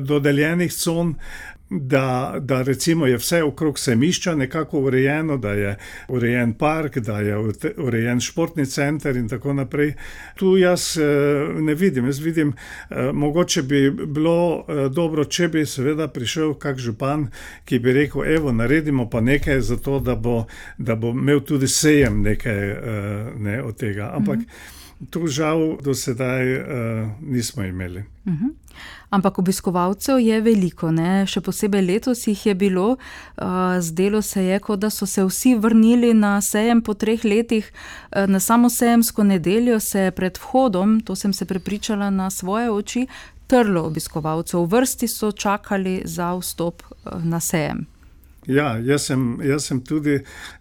dodeljenih 0.01 0.73
con 0.85 1.17
da, 1.81 2.37
da 2.41 2.63
recimo 2.63 3.07
je 3.07 3.17
vse 3.17 3.43
okrog 3.43 3.79
semišča 3.79 4.35
nekako 4.35 4.81
urejeno, 4.81 5.37
da 5.37 5.53
je 5.53 5.77
urejen 6.09 6.53
park, 6.53 6.99
da 6.99 7.21
je 7.21 7.37
urejen 7.77 8.21
športni 8.21 8.67
center 8.67 9.17
in 9.17 9.29
tako 9.29 9.53
naprej. 9.53 9.95
Tu 10.37 10.57
jaz 10.57 10.99
eh, 10.99 11.05
ne 11.61 11.75
vidim, 11.75 12.07
jaz 12.07 12.19
vidim, 12.19 12.53
eh, 12.91 13.13
mogoče 13.13 13.63
bi 13.63 13.91
bilo 13.91 14.65
eh, 14.69 14.89
dobro, 14.89 15.25
če 15.25 15.49
bi 15.49 15.67
seveda 15.67 16.09
prišel 16.09 16.55
kak 16.55 16.79
župan, 16.79 17.27
ki 17.65 17.79
bi 17.79 17.93
rekel, 17.93 18.25
evo, 18.35 18.53
naredimo 18.53 19.11
pa 19.11 19.21
nekaj 19.21 19.61
za 19.61 19.77
to, 19.77 20.01
da 20.01 20.15
bo, 20.15 20.45
da 20.79 20.95
bo 20.95 21.11
imel 21.11 21.41
tudi 21.41 21.69
sejem 21.69 22.23
nekaj 22.23 22.77
ne, 23.39 23.63
od 23.63 23.77
tega. 23.77 24.13
Ampak 24.15 24.37
mm 24.37 24.41
-hmm. 24.41 24.82
Tu 25.11 25.27
žal 25.27 25.79
do 25.83 25.95
sedaj 25.95 26.57
uh, 26.57 26.67
nismo 27.21 27.63
imeli. 27.63 28.05
Mm 28.25 28.33
-hmm. 28.33 28.53
Ampak 29.11 29.39
obiskovalcev 29.39 30.21
je 30.21 30.41
veliko, 30.41 30.89
ne? 30.91 31.27
še 31.29 31.43
posebej 31.45 31.83
letos 31.85 32.27
jih 32.27 32.47
je 32.47 32.55
bilo. 32.55 32.97
Zdelo 33.81 34.23
se 34.23 34.45
je, 34.45 34.59
kot 34.59 34.81
da 34.81 34.91
so 34.91 35.07
se 35.07 35.25
vsi 35.25 35.55
vrnili 35.55 36.15
na 36.15 36.41
sejem 36.41 36.81
po 36.83 36.95
treh 36.95 37.25
letih. 37.25 37.73
Na 38.27 38.41
samo 38.41 38.71
sejemsko 38.71 39.25
nedeljo 39.25 39.81
se 39.81 40.01
je 40.01 40.11
pred 40.11 40.39
vhodom, 40.39 41.01
to 41.01 41.17
sem 41.17 41.33
se 41.33 41.45
prepričala 41.45 42.11
na 42.11 42.31
svoje 42.31 42.71
oči, 42.71 43.07
trlo 43.47 43.85
obiskovalcev. 43.85 44.65
V 44.65 44.73
vrsti 44.73 45.09
so 45.09 45.33
čakali 45.33 46.03
za 46.05 46.33
vstop 46.41 46.83
na 47.25 47.41
sejem. 47.41 47.92
Ja, 48.47 48.73
jaz 48.83 49.05
sem, 49.07 49.39
jaz 49.47 49.69
sem 49.69 49.79
tudi 49.87 50.17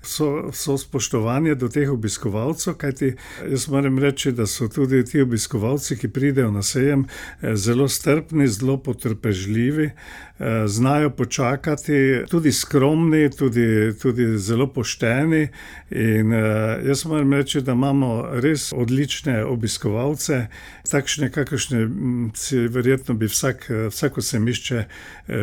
so, 0.06 0.52
so 0.54 0.76
spoštovanje 0.78 1.56
do 1.58 1.66
teh 1.70 1.90
obiskovalcev, 1.90 2.76
kajti 2.78 3.16
jaz 3.50 3.64
moram 3.74 3.96
reči, 4.00 4.30
da 4.38 4.46
so 4.46 4.68
tudi 4.70 5.00
ti 5.06 5.22
obiskovalci, 5.22 5.96
ki 5.98 6.12
pridejo 6.14 6.52
na 6.54 6.62
sejem, 6.62 7.08
eh, 7.42 7.56
zelo 7.56 7.88
strpni, 7.90 8.46
zelo 8.48 8.76
potrpežljivi, 8.78 9.86
eh, 9.86 10.68
znajo 10.68 11.10
počakati, 11.10 12.22
tudi 12.30 12.52
skromni, 12.52 13.32
tudi, 13.34 13.98
tudi 14.02 14.28
zelo 14.38 14.68
pošteni. 14.68 15.48
In 15.90 16.34
eh, 16.34 16.84
jaz 16.86 17.06
moram 17.06 17.34
reči, 17.34 17.64
da 17.66 17.74
imamo 17.74 18.28
res 18.46 18.74
odlične 18.78 19.40
obiskovalce, 19.46 20.48
takšne, 20.92 21.32
kakršne 21.34 21.82
mm, 21.86 22.30
si 22.36 22.62
verjetno 22.68 23.18
bi 23.18 23.26
vsak, 23.26 23.66
vsako 23.90 24.22
semišče 24.22 24.86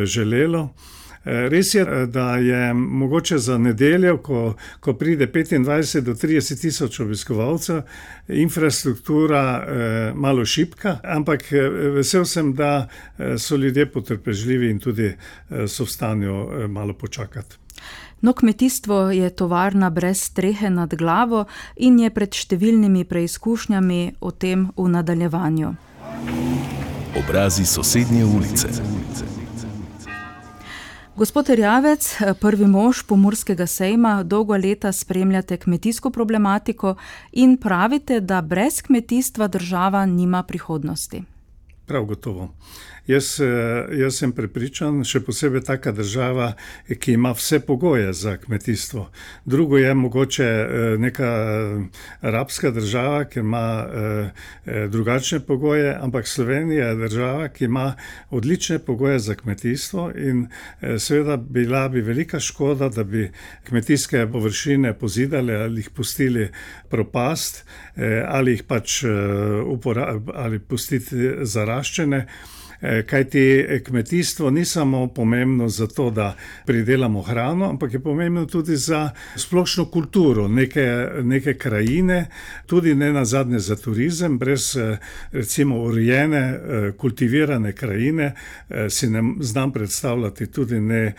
želelo. 0.07 0.69
Eh, 1.29 1.49
res 1.49 1.73
je, 1.73 1.81
eh, 1.81 2.05
da 2.05 2.35
je 2.35 2.73
mogoče 2.73 3.37
za 3.37 3.57
nedeljo, 3.57 4.17
ko, 4.17 4.55
ko 4.79 4.93
pride 4.93 5.27
25 5.27 6.01
do 6.01 6.13
30 6.13 6.61
tisoč 6.61 6.99
obiskovalcev, 6.99 7.81
infrastruktura 8.27 9.65
eh, 9.67 10.13
malo 10.15 10.45
šipka, 10.45 10.97
ampak 11.03 11.43
vesel 11.95 12.25
sem, 12.25 12.53
da 12.53 12.87
so 13.37 13.55
ljudje 13.55 13.85
potrpežljivi 13.91 14.69
in 14.69 14.79
tudi 14.79 15.13
so 15.67 15.83
v 15.83 15.89
stanju 15.89 16.67
malo 16.67 16.93
počakati. 16.93 17.55
No, 18.21 18.33
kmetijstvo 18.33 19.11
je 19.11 19.29
tovarna 19.29 19.89
brez 19.89 20.21
strehe 20.21 20.69
nad 20.69 20.95
glavo 20.95 21.45
in 21.75 21.99
je 21.99 22.09
pred 22.09 22.33
številnimi 22.35 23.05
preizkušnjami 23.05 24.01
o 24.19 24.31
tem 24.31 24.69
v 24.77 24.87
nadaljevanju. 24.89 25.73
Obrazi 27.23 27.65
sosednje 27.65 28.25
ulice. 28.25 29.38
Gospod 31.19 31.49
Rjavec, 31.49 32.17
prvi 32.39 32.67
mož 32.67 33.01
pomorskega 33.03 33.65
sejma, 33.67 34.23
dolgo 34.23 34.55
leta 34.57 34.91
spremljate 34.91 35.57
kmetijsko 35.57 36.09
problematiko 36.15 36.93
in 37.31 37.57
pravite, 37.57 38.19
da 38.19 38.41
brez 38.41 38.81
kmetijstva 38.81 39.47
država 39.47 40.05
nima 40.05 40.43
prihodnosti. 40.43 41.23
Prav 41.85 42.05
gotovo. 42.05 42.47
Jaz, 43.07 43.39
eh, 43.39 43.45
jaz 43.97 44.19
sem 44.19 44.31
prepričan, 44.31 45.01
še 45.07 45.21
posebej 45.25 45.63
taka 45.65 45.91
država, 45.95 46.51
ki 46.89 47.15
ima 47.17 47.31
vse 47.33 47.59
pogoje 47.65 48.13
za 48.13 48.35
kmetijstvo. 48.37 49.07
Drugo 49.45 49.77
je 49.77 49.93
mogoče 49.93 50.45
eh, 50.45 50.97
neka 50.97 51.25
eh, 51.25 52.01
arabska 52.21 52.71
država, 52.71 53.23
ki 53.25 53.39
ima 53.39 53.59
drugačne 54.89 55.39
pogoje, 55.39 55.93
ampak 56.01 56.27
Slovenija 56.27 56.87
je 56.89 56.95
država, 56.95 57.47
ki 57.47 57.65
ima 57.65 57.95
odlične 58.29 58.79
pogoje 58.79 59.19
za 59.19 59.35
kmetijstvo 59.35 60.11
in 60.15 60.47
seveda 60.97 61.37
bila 61.37 61.89
bi 61.89 62.01
velika 62.01 62.39
škoda, 62.39 62.89
da 62.89 63.03
bi 63.03 63.31
kmetijske 63.67 64.27
površine 64.31 64.93
pozidali 64.93 65.55
ali 65.55 65.81
jih 65.81 65.89
pustili 65.89 66.49
propast 66.89 67.65
ali 68.27 68.51
jih 68.51 68.63
pač 68.63 69.03
uporabiti 69.65 70.31
ali 70.35 70.59
pustiti 70.59 71.15
zaraščene. 71.41 72.25
Eh, 72.81 73.03
kajti 73.05 73.39
eh, 73.39 73.83
kmetijstvo 73.83 74.49
ni 74.49 74.65
samo 74.65 75.07
pomembno 75.07 75.69
za 75.69 75.87
to, 75.87 76.11
da 76.11 76.35
pridelamo 76.65 77.21
hrano, 77.21 77.69
ampak 77.69 77.93
je 77.93 77.99
pomembno 77.99 78.45
tudi 78.45 78.75
za 78.75 79.09
splošno 79.35 79.85
kulturo 79.85 80.47
neke, 80.47 81.07
neke 81.23 81.53
krajine, 81.53 82.25
tudi 82.65 82.95
ne 82.95 83.13
na 83.13 83.25
zadnje 83.25 83.59
za 83.59 83.75
turizem. 83.75 84.37
Brez 84.37 84.77
eh, 84.77 84.97
recimo 85.31 85.81
urejene, 85.81 86.59
kultivirane 86.97 87.73
krajine 87.73 88.33
si 88.89 89.09
ne 89.09 89.21
znam 89.39 89.71
predstavljati 89.73 90.51
tudi 90.51 90.79
ne 90.79 91.13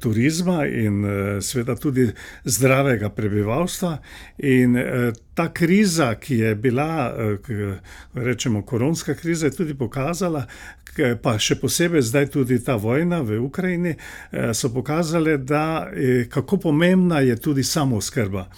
turizma 0.00 0.66
in 0.66 1.04
seveda 1.40 1.76
tudi 1.76 2.08
zdravega 2.44 3.08
prebivalstva. 3.08 3.98
In 4.38 4.76
ta 5.34 5.52
kriza, 5.52 6.14
ki 6.14 6.38
je 6.38 6.54
bila, 6.54 7.14
rečemo, 8.14 8.62
koronska 8.62 9.14
kriza, 9.14 9.46
je 9.46 9.56
tudi 9.56 9.74
pokazala, 9.74 10.46
pa 11.22 11.38
še 11.38 11.56
posebej 11.60 12.02
zdaj 12.02 12.30
tudi 12.34 12.58
ta 12.64 12.76
vojna 12.76 13.20
v 13.22 13.38
Ukrajini, 13.40 13.94
eh, 13.94 14.54
so 14.54 14.68
pokazale, 14.68 15.38
da 15.38 15.90
je, 15.96 16.28
kako 16.28 16.56
pomembna 16.56 17.20
je 17.20 17.36
tudi 17.36 17.62
samo 17.62 18.00
skrba. 18.00 18.48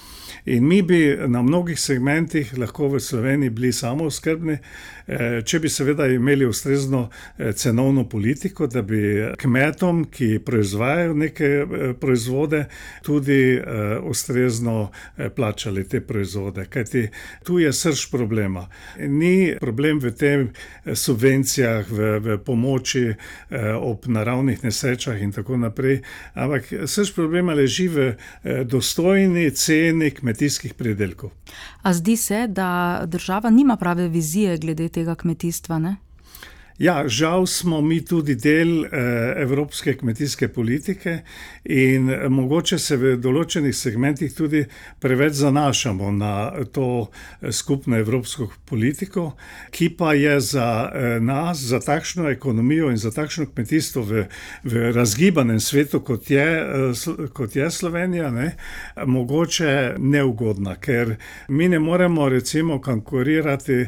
In 0.46 0.68
mi 0.68 0.82
bi 0.82 1.16
na 1.26 1.42
mnogih 1.42 1.80
segmentih 1.80 2.58
lahko 2.58 2.88
v 2.88 3.00
Sloveniji 3.00 3.50
bili 3.50 3.72
samo 3.72 4.10
skrbni, 4.10 4.52
eh, 4.52 4.95
če 5.44 5.60
bi 5.62 5.68
seveda 5.68 6.06
imeli 6.10 6.46
ustrezno 6.46 7.08
eh, 7.38 7.52
cenovno 7.52 8.08
politiko, 8.08 8.66
da 8.66 8.82
bi 8.82 9.00
kmetom, 9.38 10.04
ki 10.10 10.38
proizvajajo 10.44 11.14
neke 11.14 11.50
proizvode, 12.00 12.64
tudi 13.02 13.60
ustrezno 14.02 14.90
plačali 15.34 15.84
te 15.88 16.00
proizvode. 16.00 16.64
Kajti 16.70 17.08
tu 17.44 17.58
je 17.58 17.72
srč 17.72 18.06
problema. 18.10 18.66
Ni 18.98 19.54
problem 19.60 19.98
v 20.02 20.10
tem 20.10 20.48
subvencijah, 20.94 21.90
v, 21.90 22.18
v 22.20 22.38
pomoči 22.44 23.04
eh, 23.08 23.16
ob 23.74 24.06
naravnih 24.06 24.64
nesrečah 24.64 25.20
in 25.22 25.32
tako 25.32 25.56
naprej. 25.56 26.00
Ampak 26.34 26.72
srč 26.86 27.12
problema 27.14 27.54
leži 27.54 27.88
v 27.88 28.06
eh, 28.08 28.64
dostojni 28.64 29.50
ceni 29.50 30.10
kmetijskih 30.10 30.74
pridelkov. 30.74 31.32
A 31.82 31.92
zdi 31.94 32.16
se, 32.16 32.46
da 32.48 33.02
država 33.06 33.50
nima 33.50 33.76
prave 33.76 34.08
vizije 34.08 34.58
glede 34.58 34.88
tega 34.96 35.16
kmetijstva? 35.20 35.78
Ne? 35.82 35.96
Ja, 36.78 37.08
žal 37.08 37.46
smo 37.46 37.80
mi 37.80 38.04
tudi 38.04 38.34
del 38.34 38.84
eh, 38.84 38.88
evropske 39.40 39.94
kmetijske 39.96 40.48
politike 40.48 41.18
in 41.64 42.10
eh, 42.10 42.28
mogoče 42.28 42.76
se 42.78 42.98
v 43.00 43.14
določenih 43.16 43.72
segmentih 43.72 44.34
tudi 44.36 44.60
preveč 45.00 45.38
zanašamo 45.40 46.10
na 46.12 46.32
to 46.76 47.08
eh, 47.08 47.48
skupno 47.52 47.96
evropsko 47.96 48.50
politiko, 48.68 49.30
ki 49.72 49.88
pa 49.96 50.12
je 50.14 50.36
za 50.40 50.66
nas, 51.20 51.62
za 51.64 51.80
takšno 51.80 52.28
ekonomijo 52.28 52.90
in 52.92 53.00
za 53.00 53.10
takšno 53.10 53.46
kmetijstvo 53.54 54.02
v, 54.04 54.26
v 54.68 54.92
razgibanem 54.92 55.60
svetu, 55.60 56.02
kot 56.04 56.30
je, 56.30 56.46
kot 57.32 57.56
je 57.56 57.70
Slovenija, 57.70 58.28
ne, 58.30 58.50
mogoče 59.06 59.96
neugodna, 59.98 60.76
ker 60.76 61.16
mi 61.48 61.68
ne 61.72 61.78
moremo 61.80 62.28
recimo 62.28 62.80
konkurirati 62.82 63.86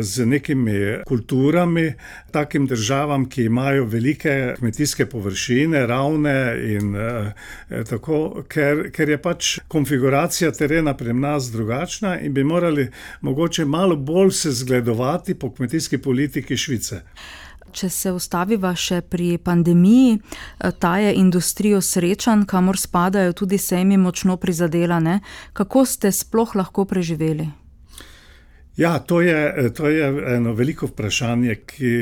z 0.00 0.26
nekimi 0.26 1.04
kulturami, 1.06 1.90
takim 2.30 2.66
državam, 2.66 3.28
ki 3.28 3.44
imajo 3.44 3.84
velike 3.84 4.54
kmetijske 4.58 5.06
površine, 5.06 5.86
ravne 5.86 6.36
in 6.76 6.96
eh, 6.96 7.32
tako, 7.90 8.44
ker, 8.48 8.90
ker 8.92 9.08
je 9.08 9.18
pač 9.22 9.58
konfiguracija 9.68 10.52
terena 10.52 10.94
pri 10.96 11.14
nas 11.14 11.50
drugačna 11.52 12.18
in 12.20 12.34
bi 12.34 12.44
morali 12.44 12.88
mogoče 13.20 13.64
malo 13.64 13.96
bolj 13.96 14.30
se 14.30 14.52
zgledovati 14.52 15.34
po 15.34 15.52
kmetijski 15.54 15.98
politiki 15.98 16.56
Švice. 16.56 17.02
Če 17.76 17.88
se 17.92 18.12
ustaviva 18.12 18.70
še 18.78 19.02
pri 19.04 19.36
pandemiji, 19.38 20.16
eh, 20.16 20.70
ta 20.80 20.96
je 20.98 21.12
industrijo 21.14 21.80
srečan, 21.80 22.46
kamor 22.46 22.78
spadajo 22.80 23.32
tudi 23.32 23.58
sejmi 23.58 23.96
močno 23.96 24.36
prizadelane. 24.36 25.20
Kako 25.52 25.84
ste 25.84 26.12
sploh 26.12 26.56
lahko 26.56 26.84
preživeli? 26.84 27.65
Ja, 28.76 28.98
to 28.98 29.20
je, 29.20 29.70
to 29.74 29.88
je 29.88 30.08
eno 30.36 30.52
veliko 30.52 30.86
vprašanje, 30.86 31.54
ki 31.54 31.92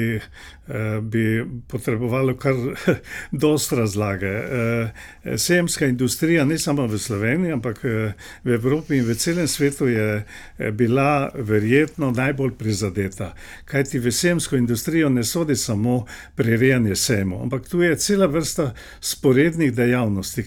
bi 1.03 1.45
potrebovalo 1.69 2.37
kar 2.37 2.55
dosta 3.31 3.77
razlage. 3.77 4.27
Eh, 4.27 4.91
sejemska 5.37 5.87
industrija, 5.87 6.45
ne 6.45 6.59
samo 6.59 6.87
v 6.87 6.99
Sloveniji, 6.99 7.53
ampak 7.53 7.85
eh, 7.85 8.13
v 8.45 8.55
Evropi 8.55 8.97
in 8.97 9.05
v 9.05 9.15
celem 9.15 9.49
svetu 9.49 9.89
je 9.89 10.25
bila 10.73 11.31
verjetno 11.35 12.11
najbolj 12.11 12.55
prizadeta. 12.59 13.35
Kajti 13.65 13.99
v 13.99 14.13
sejemsko 14.13 14.57
industrijo 14.57 15.09
ne 15.09 15.25
sodi 15.25 15.57
samo 15.57 16.07
prirejanje 16.35 16.97
sejmov, 16.97 17.43
ampak 17.43 17.69
tu 17.69 17.83
je 17.83 17.97
cela 17.97 18.27
vrsta 18.27 18.73
sporednih 19.01 19.73
dejavnosti. 19.75 20.45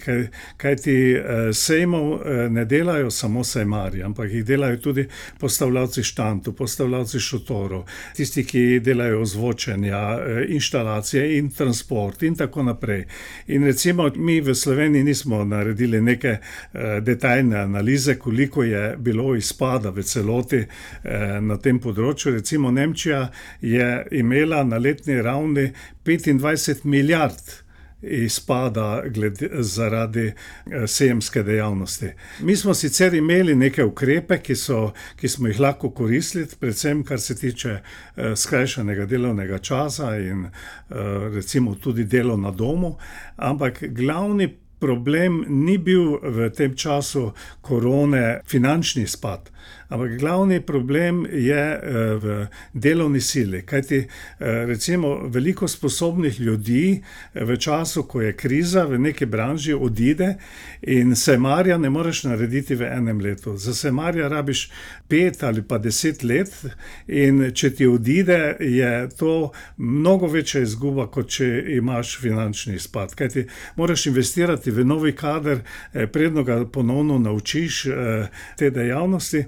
Kajti 0.56 1.16
sejmov 1.52 2.20
ne 2.50 2.64
delajo 2.64 3.10
samo 3.10 3.44
sejmarji, 3.44 4.02
ampak 4.02 4.32
jih 4.32 4.44
delajo 4.44 4.76
tudi 4.76 5.06
postavljavci 5.40 6.02
štantu, 6.02 6.52
postavljavci 6.52 7.20
šotorov, 7.20 7.84
tisti, 8.16 8.44
ki 8.44 8.80
delajo 8.80 9.22
ozvočenja, 9.22 10.07
Eh, 10.16 10.46
inštalacije 10.48 11.38
in 11.38 11.50
transport 11.50 12.22
in 12.22 12.36
tako 12.36 12.62
naprej. 12.62 13.04
In 13.46 13.64
recimo 13.64 14.10
mi 14.16 14.40
v 14.40 14.54
Sloveniji 14.54 15.04
nismo 15.04 15.44
naredili 15.44 16.00
neke 16.00 16.28
eh, 16.28 17.00
detaljne 17.00 17.56
analize, 17.56 18.14
koliko 18.14 18.62
je 18.62 18.96
bilo 18.96 19.36
izpada 19.36 19.90
v 19.90 20.02
celoti 20.02 20.56
eh, 20.56 21.40
na 21.40 21.56
tem 21.56 21.78
področju. 21.78 22.32
Recimo 22.32 22.70
Nemčija 22.70 23.28
je 23.60 24.06
imela 24.10 24.64
na 24.64 24.78
letni 24.78 25.22
ravni 25.22 25.72
25 26.04 26.84
milijard 26.84 27.67
izpada 28.02 29.02
glede, 29.08 29.48
zaradi 29.58 30.26
eh, 30.26 30.86
sejemske 30.86 31.42
dejavnosti. 31.42 32.10
Mi 32.40 32.56
smo 32.56 32.74
sicer 32.74 33.14
imeli 33.14 33.54
neke 33.54 33.84
ukrepe, 33.84 34.38
ki, 34.38 34.56
so, 34.56 34.92
ki 35.16 35.28
smo 35.28 35.48
jih 35.48 35.60
lahko 35.60 35.90
koristili, 35.90 36.46
predvsem 36.60 37.02
kar 37.04 37.20
se 37.20 37.36
tiče 37.36 37.70
eh, 37.70 38.36
skrajšanega 38.36 39.06
delovnega 39.06 39.58
časa 39.58 40.16
in 40.16 40.44
eh, 40.44 40.94
recimo 41.34 41.74
tudi 41.74 42.04
delo 42.04 42.36
na 42.36 42.50
domu, 42.50 42.96
ampak 43.36 43.82
glavni 43.82 44.48
problem 44.78 45.44
ni 45.48 45.78
bil 45.78 46.18
v 46.22 46.50
tem 46.54 46.74
času 46.76 47.32
korone 47.60 48.40
finančni 48.46 49.06
spad. 49.06 49.50
Ampak 49.88 50.18
glavni 50.20 50.60
problem 50.60 51.26
je 51.32 51.80
v 52.20 52.46
delovni 52.72 53.20
sili. 53.20 53.62
Kajti, 53.66 54.02
recimo, 54.38 55.14
veliko 55.28 55.68
sposobnih 55.68 56.40
ljudi 56.40 57.02
v 57.34 57.56
času, 57.56 58.02
ko 58.02 58.20
je 58.20 58.34
kriza 58.36 58.84
v 58.84 58.98
neki 58.98 59.26
branži, 59.26 59.72
odide 59.74 60.34
in 60.82 61.16
semarja 61.16 61.78
ne 61.78 61.90
moreš 61.90 62.24
narediti 62.24 62.74
v 62.74 62.84
enem 62.84 63.20
letu. 63.20 63.56
Za 63.56 63.74
semarja 63.74 64.28
rabiš 64.28 64.70
pet 65.08 65.42
ali 65.42 65.62
pa 65.62 65.78
deset 65.78 66.22
let, 66.22 66.52
in 67.06 67.48
če 67.54 67.70
ti 67.70 67.86
odide, 67.86 68.56
je 68.60 69.08
to 69.16 69.52
mnogo 69.76 70.26
večja 70.26 70.60
izguba, 70.62 71.06
kot 71.06 71.32
če 71.32 71.48
imaš 71.78 72.18
finančni 72.20 72.74
izpad. 72.76 73.14
Kajti, 73.14 73.46
moraš 73.76 74.06
investirati 74.06 74.70
v 74.70 74.84
novi 74.84 75.16
kader, 75.16 75.64
preden 76.12 76.44
ga 76.44 76.60
ponovno 76.68 77.18
naučiš 77.18 77.82
te 78.58 78.70
dejavnosti. 78.70 79.46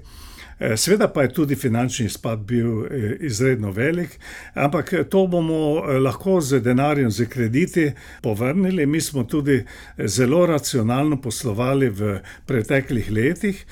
Seveda 0.75 1.07
pa 1.07 1.21
je 1.21 1.33
tudi 1.33 1.55
finančni 1.55 2.05
izpad 2.05 2.39
bil 2.39 2.85
izredno 3.19 3.71
velik, 3.71 4.19
ampak 4.53 4.93
to 5.09 5.27
bomo 5.27 5.81
lahko 5.99 6.41
z 6.41 6.59
denarjem, 6.59 7.11
s 7.11 7.25
krediti 7.29 7.91
povrnili. 8.21 8.85
Mi 8.85 9.01
smo 9.01 9.23
tudi 9.23 9.65
zelo 9.97 10.45
racionalno 10.45 11.21
poslovali 11.21 11.89
v 11.89 12.19
preteklih 12.45 13.11
letih, 13.11 13.65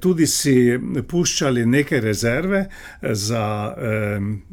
tudi 0.00 0.26
si 0.26 0.78
puščali 1.08 1.66
neke 1.66 2.00
rezerve 2.00 2.66
za 3.02 3.74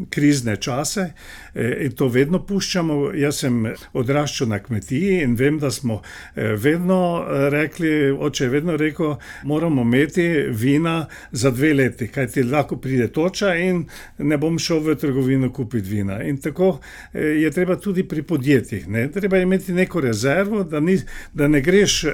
krizne 0.09 0.55
čase, 0.55 1.11
in 1.55 1.91
to 1.91 2.07
vedno 2.07 2.39
puščamo. 2.45 3.11
Jaz 3.13 3.43
sem 3.43 3.65
odraščal 3.93 4.47
na 4.47 4.59
kmetiji 4.59 5.21
in 5.23 5.35
vem, 5.35 5.59
da 5.59 5.71
smo 5.71 6.01
vedno 6.35 7.25
rekli, 7.51 8.11
oče 8.11 8.43
je 8.43 8.49
vedno 8.49 8.77
rekel: 8.77 9.15
"Moramo 9.43 9.81
imeti 9.81 10.27
vina 10.49 11.07
za 11.31 11.51
dve 11.51 11.73
leti." 11.73 12.07
Kajti 12.07 12.43
lahko 12.43 12.77
pride 12.77 13.07
toča 13.07 13.55
in 13.55 13.85
ne 14.17 14.37
bom 14.37 14.59
šel 14.59 14.79
v 14.79 14.95
trgovino 14.95 15.51
kupit 15.53 15.85
vina. 15.87 16.23
In 16.23 16.37
tako 16.41 16.79
je 17.13 17.51
treba 17.51 17.75
tudi 17.75 18.03
pri 18.03 18.23
podjetjih, 18.23 18.87
ne. 18.87 19.11
Treba 19.11 19.37
imeti 19.37 19.73
neko 19.73 20.01
rezervo, 20.01 20.63
da 20.63 20.79
ni, 20.79 20.97
da 21.33 21.47
ne 21.47 21.61
greš 21.61 22.05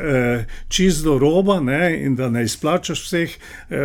čisto 0.67 1.10
do 1.10 1.17
roba, 1.19 1.60
ne, 1.60 2.04
in 2.04 2.15
da 2.15 2.30
ne 2.30 2.43
izplačaš 2.43 3.04
vseh 3.06 3.30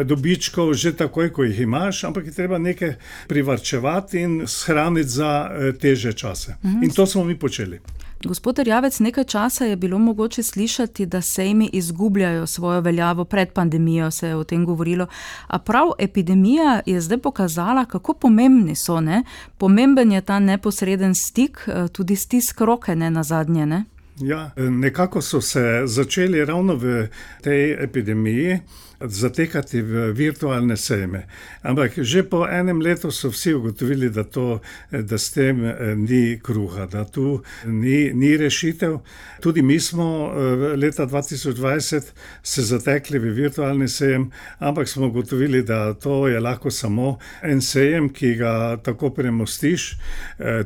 dobičkov 0.05 0.75
že 0.75 0.93
takoj, 0.97 1.33
ko 1.33 1.45
jih 1.45 1.61
imaš, 1.61 2.05
ampak 2.05 2.27
je 2.27 2.33
treba 2.33 2.59
nekaj 2.59 2.95
privarčevati 3.29 4.21
in 4.21 4.43
shraniti 4.47 5.09
za 5.09 5.44
težje 5.81 6.13
čase. 6.13 6.57
In 6.83 6.91
to 6.91 7.07
smo 7.07 7.25
mi 7.25 7.39
počeli. 7.39 7.81
Gospod 8.25 8.59
Erjavec, 8.59 9.01
nekaj 9.01 9.25
časa 9.25 9.65
je 9.65 9.77
bilo 9.77 9.99
mogoče 9.99 10.43
slišati, 10.43 11.07
da 11.07 11.21
sejmi 11.21 11.71
izgubljajo 11.73 12.47
svojo 12.47 12.81
veljavo, 12.81 13.25
pred 13.25 13.53
pandemijo 13.53 14.11
se 14.11 14.29
je 14.29 14.37
o 14.37 14.45
tem 14.45 14.65
govorilo. 14.65 15.07
A 15.47 15.59
prav 15.59 15.91
epidemija 15.99 16.81
je 16.87 17.01
zdaj 17.01 17.19
pokazala, 17.19 17.85
kako 17.85 18.15
pomembni 18.15 18.77
so, 18.77 19.01
ne. 19.01 19.23
Pomemben 19.59 20.13
je 20.13 20.21
ta 20.21 20.39
neposreden 20.39 21.15
stik, 21.15 21.69
tudi 21.93 22.17
stisk 22.17 22.61
roke 22.61 22.97
nenazadnje, 22.97 23.67
ne. 23.67 23.85
Ja, 24.21 24.51
nekako 24.57 25.23
so 25.23 25.41
se 25.41 25.83
začeli 25.85 26.45
ravno 26.45 26.77
v 26.77 27.09
tej 27.43 27.73
epidemiji 27.85 28.61
zatekati 29.01 29.83
v 29.83 30.13
virtualne 30.13 30.77
sejme. 30.77 31.27
Ampak 31.63 31.99
že 31.99 32.23
po 32.23 32.47
enem 32.47 32.81
letu 32.81 33.11
so 33.11 33.29
vsi 33.31 33.55
ugotovili, 33.55 34.11
da 34.11 34.25
to, 34.25 34.61
da 34.91 35.19
s 35.19 35.33
tem 35.33 35.61
ni 35.97 36.39
kruha, 36.43 36.87
da 36.87 37.05
tu 37.05 37.43
ni, 37.67 38.13
ni 38.15 38.37
rešitev. 38.37 38.99
Tudi 39.43 39.63
mi 39.63 39.81
smo 39.81 40.33
leta 40.77 41.07
dva 41.07 41.23
tisoč 41.23 41.57
dvajset 41.57 42.13
se 42.43 42.63
zatekli 42.63 43.19
v 43.19 43.35
virtualni 43.35 43.89
sejem, 43.89 44.31
ampak 44.59 44.89
smo 44.89 45.07
ugotovili, 45.07 45.63
da 45.63 45.95
to 45.95 46.29
je 46.29 46.41
lahko 46.41 46.71
samo 46.71 47.19
en 47.43 47.61
sejem, 47.61 48.09
ki 48.09 48.35
ga 48.35 48.77
tako 48.77 49.11
premostiš. 49.11 49.97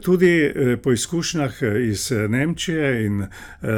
Tudi 0.03 0.53
po 0.83 0.93
izkušnjah 0.93 1.55
iz 1.91 2.11
Nemčije 2.29 3.07
in 3.07 3.27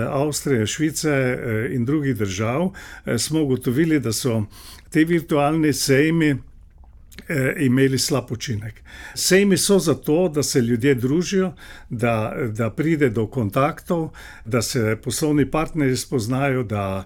Avstrije, 0.09 0.67
Švice 0.67 1.39
in 1.73 1.85
drugih 1.85 2.17
držav 2.17 2.71
smo 3.19 3.43
ugotovili, 3.43 4.01
da 4.01 4.13
so 4.13 4.45
ti 4.91 5.05
virtualni 5.05 5.73
sejmi 5.73 6.37
imeli 7.59 7.99
slab 7.99 8.33
učinek. 8.33 8.83
Sejmi 9.15 9.57
so 9.57 9.79
zato, 9.79 10.29
da 10.29 10.43
se 10.43 10.61
ljudje 10.61 10.95
družijo, 10.95 11.53
da, 11.91 12.35
da 12.49 12.71
pride 12.71 13.11
do 13.11 13.27
kontaktov, 13.27 14.11
da 14.45 14.63
se 14.63 14.97
poslovni 15.05 15.51
partnerji 15.51 15.97
spoznajo, 15.97 16.63
da 16.63 17.05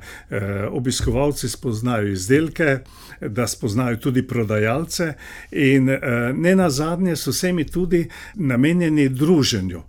obiskovalci 0.70 1.48
spoznajo 1.48 2.08
izdelke, 2.08 2.78
da 3.20 3.46
spoznajo 3.46 3.96
tudi 3.96 4.26
prodajalce 4.26 5.12
in 5.50 5.90
nenazadnje 6.34 7.16
so 7.16 7.32
sejmi 7.32 7.64
tudi 7.66 8.08
namenjeni 8.34 9.08
druženju. 9.08 9.82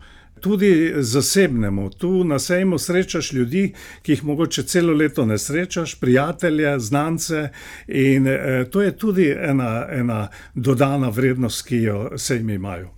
Tudi 0.46 0.94
zasebnemu. 0.98 1.90
Tu 1.90 2.24
na 2.24 2.40
sejmu 2.40 2.78
srečaš 2.78 3.34
ljudi, 3.34 3.74
ki 4.02 4.12
jih 4.12 4.24
mogoče 4.24 4.64
celo 4.64 4.94
leto 4.94 5.26
ne 5.26 5.38
srečaš, 5.38 5.96
prijatelje, 5.96 6.80
znance, 6.80 7.50
in 7.88 8.28
to 8.72 8.82
je 8.82 8.98
tudi 8.98 9.30
ena, 9.40 9.88
ena 9.90 10.28
dodana 10.54 11.10
vrednost, 11.10 11.66
ki 11.66 11.76
jo 11.76 12.12
sejmi 12.18 12.54
imajo. 12.54 12.90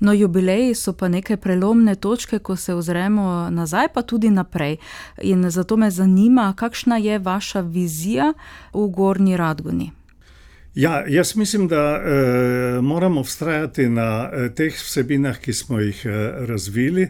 No, 0.00 0.12
jubileji 0.12 0.74
so 0.74 0.92
pa 0.92 1.08
neke 1.08 1.36
prelomne 1.36 1.94
točke, 1.94 2.38
ko 2.38 2.56
se 2.56 2.74
ozremo 2.74 3.48
nazaj, 3.50 3.88
pa 3.94 4.02
tudi 4.02 4.30
naprej. 4.30 4.76
In 5.22 5.50
zato 5.50 5.76
me 5.76 5.90
zanima, 5.90 6.52
kakšna 6.56 6.96
je 6.96 7.18
vaša 7.18 7.60
vizija 7.60 8.32
v 8.74 8.88
Gornji 8.88 9.36
Radgoni? 9.36 9.97
Ja, 10.74 11.04
jaz 11.08 11.36
mislim, 11.36 11.68
da 11.68 12.02
moramo 12.82 13.22
vztrajati 13.22 13.88
na 13.88 14.30
teh 14.54 14.74
vsebinah, 14.74 15.38
ki 15.38 15.52
smo 15.52 15.80
jih 15.80 16.06
razvili. 16.48 17.08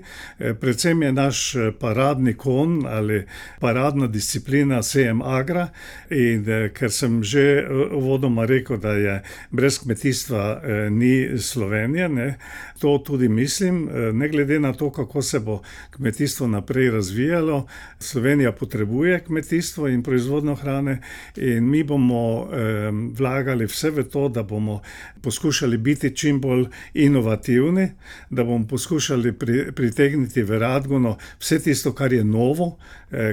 predvsem 0.61 1.03
je 1.03 1.13
naš 1.13 1.55
paradni 1.81 2.35
konj 2.35 2.87
ali 2.87 3.27
paradna 3.61 4.07
disciplina 4.07 4.83
sejem 4.83 5.23
Agra, 5.23 5.69
in 6.11 6.45
ker 6.75 6.91
sem 6.91 7.23
že 7.23 7.67
uvodoma 7.93 8.45
rekel, 8.45 8.77
da 8.77 8.93
je 8.93 9.23
brez 9.51 9.79
kmetijstva 9.79 10.63
ni 10.91 11.39
Slovenije, 11.39 12.09
ne, 12.09 12.39
to 12.79 12.99
tudi 12.99 13.29
mislim. 13.29 13.89
ne 14.13 14.29
glede 14.29 14.61
na 14.61 14.73
to, 14.73 14.91
kako 14.91 15.23
se 15.23 15.41
bo 15.41 15.63
kmetijstvo 15.91 16.47
naprej 16.47 16.91
razvijalo, 16.91 17.67
Slovenija 17.99 18.53
potrebuje 18.53 19.21
kmetijstvo 19.21 19.89
in 19.89 20.03
proizvodnjo 20.03 20.55
hrane 20.55 21.01
in 21.37 21.71
mi 21.71 21.83
bomo 21.83 22.49
vlagali 23.15 23.67
vse 23.67 23.91
v 23.91 24.05
to, 24.05 24.29
da 24.29 24.43
bomo 24.43 24.83
poskušali 25.21 25.79
biti 25.79 26.17
čim 26.17 26.41
bolj 26.41 26.65
inovativni, 26.95 27.91
da 28.31 28.45
bomo 28.45 28.67
poskušali 28.67 29.33
pritegniti 29.75 30.43
v 30.43 30.59
Radgono 30.59 31.17
vse 31.41 31.59
tisto, 31.59 31.93
kar 31.93 32.13
je 32.13 32.25
novo, 32.25 32.79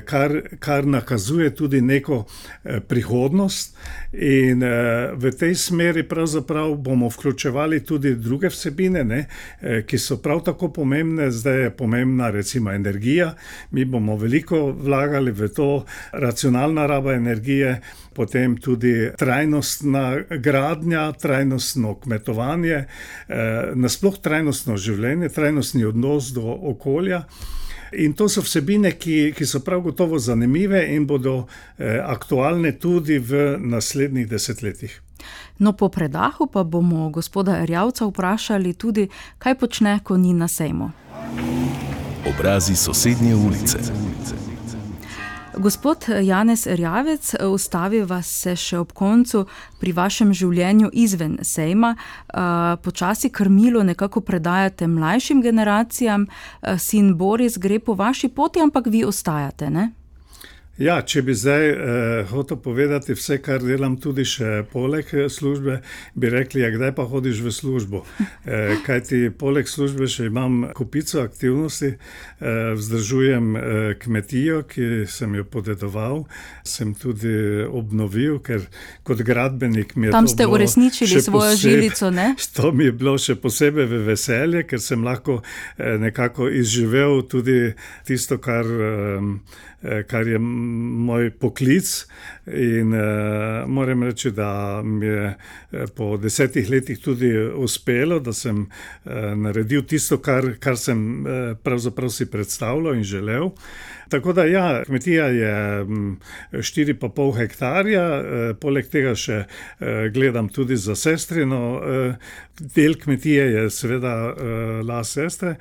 kar, 0.05 0.41
kar 0.59 0.87
nakazuje 0.87 1.55
tudi 1.55 1.81
neko 1.81 2.25
prihodnost. 2.87 3.77
In 4.13 4.63
v 5.13 5.31
tej 5.39 5.55
smeri 5.55 6.03
pravzaprav 6.07 6.75
bomo 6.75 7.09
vključevali 7.09 7.83
tudi 7.83 8.15
druge 8.15 8.49
vsebine, 8.49 9.03
ne, 9.03 9.25
ki 9.87 9.97
so 9.97 10.17
prav 10.17 10.43
tako 10.45 10.69
pomembne. 10.73 11.31
Zdaj 11.31 11.61
je 11.61 11.71
pomembna 11.77 12.29
recimo 12.29 12.71
energija. 12.71 13.33
Mi 13.71 13.85
bomo 13.85 14.17
veliko 14.17 14.71
vlagali 14.71 15.31
v 15.31 15.47
to, 15.47 15.85
racionalna 16.11 16.85
raba 16.87 17.13
energije, 17.13 17.81
potem 18.13 18.57
tudi 18.57 19.11
trajnostna 19.17 20.05
gradnja, 20.29 21.11
trajnostno 21.11 21.95
kmetovanje, 21.99 22.85
nasploh 23.75 24.19
trajnostno 24.21 24.77
življenje, 24.77 25.29
trajnostni 25.29 25.85
odnos 25.85 26.31
do 26.35 26.55
okolja. 26.71 27.25
In 27.95 28.13
to 28.17 28.27
so 28.29 28.41
vsebine, 28.43 28.95
ki, 28.99 29.31
ki 29.37 29.45
so 29.47 29.61
prav 29.63 29.83
gotovo 29.85 30.19
zanimive 30.19 30.81
in 30.95 31.05
bodo 31.07 31.45
aktualne 32.03 32.75
tudi 32.79 33.19
v 33.19 33.55
naslednjih 33.61 34.27
desetletjih. 34.29 35.04
No, 35.59 35.73
po 35.73 35.89
predahu 35.89 36.47
pa 36.47 36.63
bomo 36.63 37.09
gospoda 37.09 37.57
Erjavca 37.61 38.05
vprašali 38.05 38.73
tudi, 38.73 39.07
kaj 39.37 39.55
počne, 39.55 39.99
ko 40.03 40.17
ni 40.17 40.33
na 40.33 40.47
sejmu. 40.47 40.91
Obrazi 42.25 42.75
sosednje 42.75 43.35
ulice. 43.35 43.79
Gospod 45.57 46.05
Janez 46.21 46.67
Erjavec, 46.67 47.35
ustaviva 47.47 48.19
se 48.21 48.55
še 48.59 48.79
ob 48.81 48.91
koncu 48.91 49.45
pri 49.79 49.93
vašem 49.95 50.33
življenju 50.33 50.89
izven 50.93 51.37
sejma. 51.41 51.95
počasi 52.83 53.29
krmilo 53.29 53.83
nekako 53.83 54.21
predajate 54.21 54.87
mlajšim 54.87 55.41
generacijam, 55.41 56.27
sin 56.77 57.15
Boris 57.15 57.57
gre 57.57 57.79
po 57.79 57.93
vaši 57.93 58.29
poti, 58.29 58.59
ampak 58.59 58.87
vi 58.87 59.05
ostajate, 59.05 59.69
ne? 59.69 59.91
Ja, 60.75 60.97
če 61.07 61.21
bi 61.23 61.31
zdaj 61.31 61.69
eh, 61.69 61.77
hotel 62.27 62.57
povedati 62.59 63.13
vse, 63.15 63.37
kar 63.39 63.63
delam, 63.63 63.93
tudi 63.95 64.25
še 64.27 64.65
poleg 64.73 65.07
eh, 65.15 65.29
službe, 65.31 65.77
bi 66.19 66.31
rekli, 66.33 66.65
ja, 66.65 66.71
kdaj 66.73 66.91
pa 66.97 67.05
hodiš 67.07 67.39
v 67.45 67.53
službo. 67.55 68.03
Eh, 68.45 68.75
Kaj 68.85 68.99
ti 69.07 69.17
poleg 69.33 69.65
službe 69.65 70.05
še 70.11 70.27
imam 70.29 70.67
kupico 70.77 71.17
aktivnosti, 71.23 71.87
eh, 71.95 72.73
vzdržujem 72.77 73.47
eh, 73.55 73.63
kmetijo, 73.97 74.59
ki 74.69 75.05
sem 75.09 75.33
jo 75.39 75.45
podedoval, 75.49 76.25
sem 76.67 76.91
tudi 76.93 77.31
obnovil, 77.65 78.37
ker 78.45 78.67
kot 79.07 79.23
gradbenik 79.25 79.95
mi 79.95 80.11
je 80.11 80.13
Tam 80.13 80.27
ste 80.29 80.45
uresničili 80.45 81.21
svojo 81.21 81.55
posebej- 81.55 81.61
žilico, 81.63 82.11
ne? 82.11 82.27
To 82.59 82.69
mi 82.71 82.85
je 82.85 82.93
bilo 82.93 83.15
še 83.17 83.33
posebej 83.35 83.87
v 83.89 84.03
veselje, 84.11 84.61
ker 84.69 84.83
sem 84.83 85.01
lahko 85.03 85.39
eh, 85.41 85.95
nekako 85.97 86.51
izživel 86.51 87.23
tudi 87.25 87.73
tisto, 88.05 88.37
kar, 88.37 88.61
eh, 88.65 89.73
kar 90.07 90.27
je 90.27 90.39
moj 90.39 91.31
poklic. 91.39 92.05
In 92.45 92.93
uh, 92.93 93.65
moram 93.67 94.03
reči, 94.03 94.31
da 94.31 94.81
mi 94.83 95.05
je 95.05 95.25
eh, 95.71 95.85
po 95.95 96.17
desetih 96.17 96.69
letih 96.69 96.99
tudi 97.01 97.31
uspelo, 97.37 98.19
da 98.19 98.33
sem 98.33 98.61
uh, 98.65 99.11
naredil 99.35 99.81
tisto, 99.89 100.19
kar, 100.21 100.51
kar 100.59 100.77
sem 100.77 101.25
uh, 101.25 101.57
pravzaprav 101.57 102.09
si 102.09 102.29
predstavljal 102.29 102.95
in 102.95 103.03
želel. 103.03 103.49
Tako 104.09 104.33
da, 104.33 104.45
ja, 104.45 104.83
kmetija 104.85 105.25
je 105.25 105.83
mm, 105.83 106.19
4,5 106.51 107.37
hektarja, 107.37 108.03
eh, 108.03 108.53
poleg 108.61 108.87
tega 108.93 109.15
še 109.17 109.39
eh, 109.45 110.09
gledam 110.13 110.49
tudi 110.49 110.77
za 110.77 110.95
sestrino. 110.95 111.81
eh, 111.81 112.15
Del 112.75 112.95
kmetije 113.01 113.45
je 113.51 113.69
seveda 113.69 114.13
eh, 114.29 114.83
las 114.85 115.17
sestre. 115.17 115.55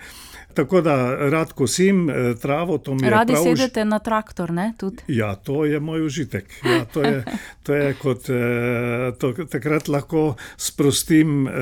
Tako 0.55 0.80
da 0.80 1.14
rad 1.30 1.52
kosim 1.52 2.11
eh, 2.11 2.34
travo, 2.42 2.78
to 2.78 2.94
mi 2.94 3.07
je 3.07 3.11
Radi 3.11 3.32
prav. 3.32 3.44
sedete 3.44 3.84
na 3.84 3.98
traktor, 3.98 4.50
ne? 4.50 4.72
Tudi. 4.78 5.02
Ja, 5.09 5.34
to 5.34 5.64
je 5.64 5.80
moj 5.80 6.07
užitek. 6.07 6.44
Ja, 6.64 6.84
to, 6.84 7.02
je, 7.02 7.24
to 7.62 7.74
je 7.74 7.94
kot 7.94 8.28
eh, 8.30 9.12
to, 9.18 9.32
takrat 9.32 9.88
lahko 9.88 10.34
sprostim 10.57 11.48
eh, 11.48 11.52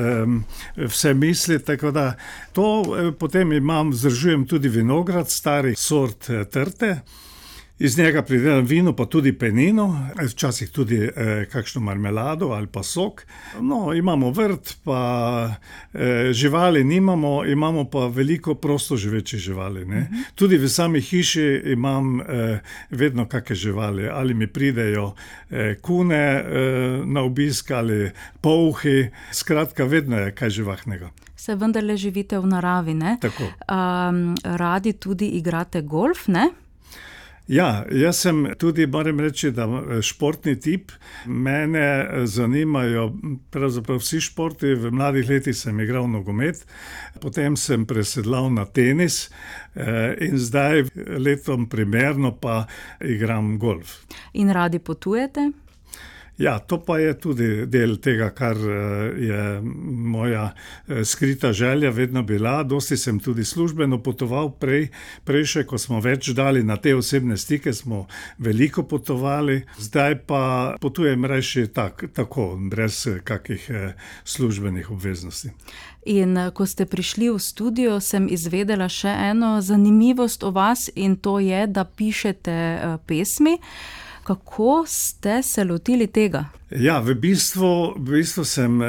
vse 0.87 1.13
misli. 1.13 1.59
tako 1.63 1.91
Da, 1.91 2.13
to 2.53 2.83
potem 3.19 3.53
imam, 3.53 3.89
vzdržujem 3.91 4.47
tudi 4.47 4.69
vinograd, 4.69 5.29
starih 5.29 5.79
sort 5.79 6.29
trte. 6.51 7.01
Iz 7.79 7.97
njega 7.97 8.21
pridelam 8.21 8.65
vino, 8.65 8.95
pa 8.95 9.05
tudi 9.05 9.33
penino, 9.33 10.09
včasih 10.29 10.69
tudi 10.69 10.97
eh, 10.97 11.45
kakšno 11.51 11.81
marmelado 11.81 12.51
ali 12.53 12.67
pa 12.67 12.83
sok. 12.83 13.25
No, 13.61 13.93
imamo 13.93 14.29
vrt, 14.31 14.75
pa 14.83 15.55
eh, 15.93 16.33
živali 16.33 16.83
nimamo, 16.83 17.45
imamo 17.45 17.85
pa 17.89 18.07
veliko 18.07 18.55
prosto 18.55 18.95
živečih 18.95 19.39
živali. 19.39 19.85
Ne? 19.85 20.09
Tudi 20.35 20.57
v 20.57 20.69
sami 20.69 21.01
hiši 21.01 21.61
imam 21.65 22.21
eh, 22.21 22.59
vedno 22.89 23.25
kakšne 23.25 23.55
živali. 23.55 24.07
Ali 24.09 24.33
mi 24.33 24.47
pridejo 24.47 25.13
eh, 25.49 25.75
kune 25.81 26.15
eh, 26.15 26.45
na 27.05 27.21
obisk 27.21 27.71
ali 27.71 28.11
polhi, 28.41 29.09
skratka, 29.31 29.83
vedno 29.83 30.19
je 30.19 30.31
kaj 30.31 30.49
živahnega. 30.49 31.09
Se 31.35 31.55
vendarle 31.55 31.97
živite 31.97 32.39
v 32.39 32.47
naravi, 32.47 32.93
ne? 32.93 33.17
Tako. 33.21 33.43
Um, 33.43 34.35
radi 34.43 34.93
tudi 34.93 35.27
igrate 35.27 35.81
golf, 35.81 36.27
ne? 36.27 36.49
Ja, 37.47 37.83
jaz 37.91 38.21
sem 38.23 38.45
tudi, 38.57 38.85
moram 38.87 39.19
reči, 39.19 39.51
da 39.51 39.65
eh, 39.67 40.01
športni 40.01 40.55
tip. 40.59 40.91
Mene 41.25 41.79
eh, 41.79 42.25
zanimajo 42.25 43.09
pravzaprav 43.51 43.99
vsi 43.99 44.21
športi. 44.21 44.75
V 44.79 44.91
mladih 44.91 45.29
letih 45.29 45.57
sem 45.57 45.79
igral 45.83 46.07
nogomet, 46.07 46.63
potem 47.19 47.57
sem 47.59 47.85
presedlal 47.85 48.47
na 48.53 48.65
tenis 48.65 49.27
eh, 49.75 50.15
in 50.23 50.39
zdaj 50.39 50.85
letom 51.19 51.67
primerno 51.69 52.31
pa 52.31 52.63
igram 53.01 53.57
golf. 53.59 53.99
In 54.33 54.49
radi 54.49 54.79
potujete? 54.79 55.51
Ja, 56.37 56.59
to 56.59 56.79
pa 56.81 56.97
je 56.97 57.13
tudi 57.19 57.47
del 57.65 57.97
tega, 58.01 58.31
kar 58.33 58.57
eh, 58.57 59.13
je 59.21 59.61
moja 59.61 60.53
eh, 60.87 61.05
skrita 61.05 61.53
želja 61.53 61.89
vedno 61.89 62.23
bila. 62.23 62.63
Dosti 62.63 62.97
sem 62.97 63.19
tudi 63.19 63.45
službeno 63.45 63.99
potoval, 64.03 64.49
prej, 64.57 64.87
prej 65.23 65.45
še, 65.45 65.63
ko 65.69 65.77
smo 65.77 66.01
več 66.01 66.31
dali 66.33 66.63
na 66.63 66.77
te 66.77 66.95
osebne 66.95 67.37
stike, 67.37 67.73
smo 67.73 68.07
veliko 68.37 68.83
potovali, 68.83 69.61
zdaj 69.77 70.19
pa 70.25 70.43
potujem 70.81 71.25
reči 71.25 71.67
tak, 71.67 72.05
tako, 72.13 72.55
brez 72.69 73.05
eh, 73.07 73.19
kakih 73.23 73.69
službenih 74.25 74.91
obveznosti. 74.91 75.53
In 76.09 76.35
ko 76.53 76.65
ste 76.65 76.85
prišli 76.89 77.29
v 77.29 77.39
studio, 77.39 77.99
sem 78.01 78.25
izvedela 78.27 78.89
še 78.89 79.13
eno 79.29 79.59
zanimivost 79.61 80.43
o 80.43 80.51
vas 80.51 80.89
in 80.95 81.15
to 81.15 81.37
je, 81.39 81.67
da 81.67 81.85
pišete 81.85 82.57
pesmi. 83.05 83.59
Kako 84.23 84.83
ste 84.87 85.43
se 85.43 85.63
lotili 85.63 86.07
tega? 86.07 86.45
Ja, 86.73 86.97
v 86.99 87.13
bistvu, 87.13 87.93
v 88.01 88.15
bistvu 88.17 88.43
sem 88.49 88.81
eh, 88.81 88.87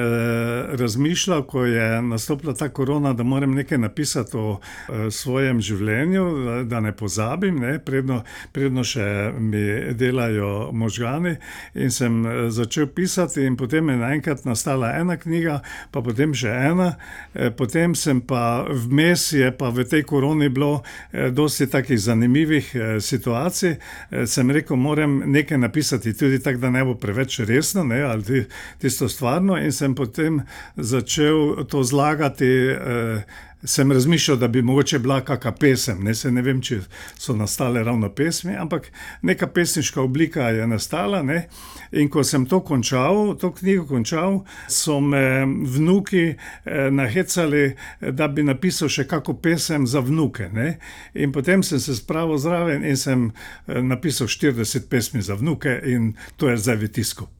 razmišljal, 0.72 1.42
ko 1.44 1.64
je 1.68 2.02
nastopila 2.02 2.54
ta 2.54 2.68
korona, 2.68 3.12
da 3.12 3.22
moram 3.22 3.52
nekaj 3.54 3.78
napisati 3.78 4.36
o 4.36 4.56
eh, 4.56 5.10
svojem 5.10 5.60
življenju, 5.60 6.22
da, 6.44 6.54
da 6.64 6.80
ne 6.80 6.94
pozabim, 6.96 7.58
ne, 7.60 7.74
predno, 7.84 8.22
predno 8.52 8.84
še 8.88 9.34
mi 9.36 9.92
delajo 9.92 10.70
možgani. 10.72 11.34
In 11.74 11.92
sem 11.92 12.24
eh, 12.26 12.38
začel 12.50 12.86
pisati, 12.86 13.44
in 13.44 13.58
potem 13.60 13.90
je 13.92 13.98
naenkrat 14.00 14.46
nastala 14.48 14.94
ena 14.96 15.18
knjiga, 15.20 15.58
pa 15.92 16.00
potem 16.00 16.32
še 16.32 16.54
ena. 16.70 16.94
Eh, 17.34 17.52
potem 17.52 17.92
sem 17.94 18.22
pa 18.24 18.64
vmes, 18.64 19.26
je 19.36 19.52
pa 19.52 19.68
v 19.68 19.84
tej 19.84 20.06
koroni 20.08 20.48
bilo 20.48 20.80
eh, 21.12 21.28
dosti 21.28 21.68
takih 21.68 22.00
zanimivih 22.00 22.72
eh, 22.74 22.96
situacij. 23.00 23.76
Eh, 23.76 24.24
sem 24.24 24.56
rekel, 24.56 24.80
moram 24.80 25.20
nekaj 25.26 25.58
napisati, 25.58 26.16
tudi 26.16 26.42
tako, 26.42 26.58
da 26.58 26.70
ne 26.70 26.84
bo 26.84 26.94
preveč 26.94 27.40
resno 27.40 27.84
ne, 27.84 28.02
ali 28.02 28.24
ti, 28.24 28.44
tisto 28.78 29.08
stvarno, 29.08 29.58
in 29.58 29.72
sem 29.72 29.94
potem 29.94 30.40
začel 30.76 31.64
to 31.68 31.82
zlagati. 31.82 32.46
Eh, 32.46 33.22
Sem 33.64 33.92
razmišljal, 33.92 34.36
da 34.36 34.48
bi 34.48 34.62
mogoče 34.62 34.98
bila 34.98 35.20
kakšna 35.20 35.52
pesem. 35.52 36.02
Ne, 36.04 36.14
se 36.14 36.30
ne 36.30 36.42
vem, 36.42 36.60
če 36.60 36.80
so 37.18 37.32
nastale 37.36 37.82
ravno 37.84 38.10
pesmi, 38.12 38.56
ampak 38.60 38.90
neka 39.22 39.46
pesniška 39.46 40.02
oblika 40.02 40.48
je 40.52 40.66
nastala. 40.66 41.22
Ne. 41.22 41.46
In 41.92 42.10
ko 42.12 42.24
sem 42.24 42.46
to 42.46 42.60
končal, 42.60 43.36
to 43.40 43.52
knjigo 43.52 43.86
končal, 43.88 44.42
so 44.68 45.00
me 45.00 45.44
vnuki 45.76 46.24
eh, 46.34 46.90
nahecali, 46.90 47.76
da 48.00 48.28
bi 48.28 48.44
napisal 48.44 48.88
še 48.88 49.06
kako 49.08 49.38
pesem 49.40 49.86
za 49.86 50.00
vnuke. 50.04 50.50
Ne. 50.52 50.74
In 51.14 51.32
potem 51.32 51.62
sem 51.62 51.80
se 51.80 51.96
spravil 51.96 52.38
zraven 52.38 52.84
in 52.84 53.00
sem 53.00 53.30
eh, 53.30 53.80
napisal 53.80 54.28
40 54.28 54.90
pesmi 54.90 55.22
za 55.22 55.40
vnuke, 55.40 55.80
in 55.84 56.12
to 56.36 56.52
je 56.52 56.60
zdaj 56.60 56.82
v 56.84 56.92
tisku. 56.92 57.30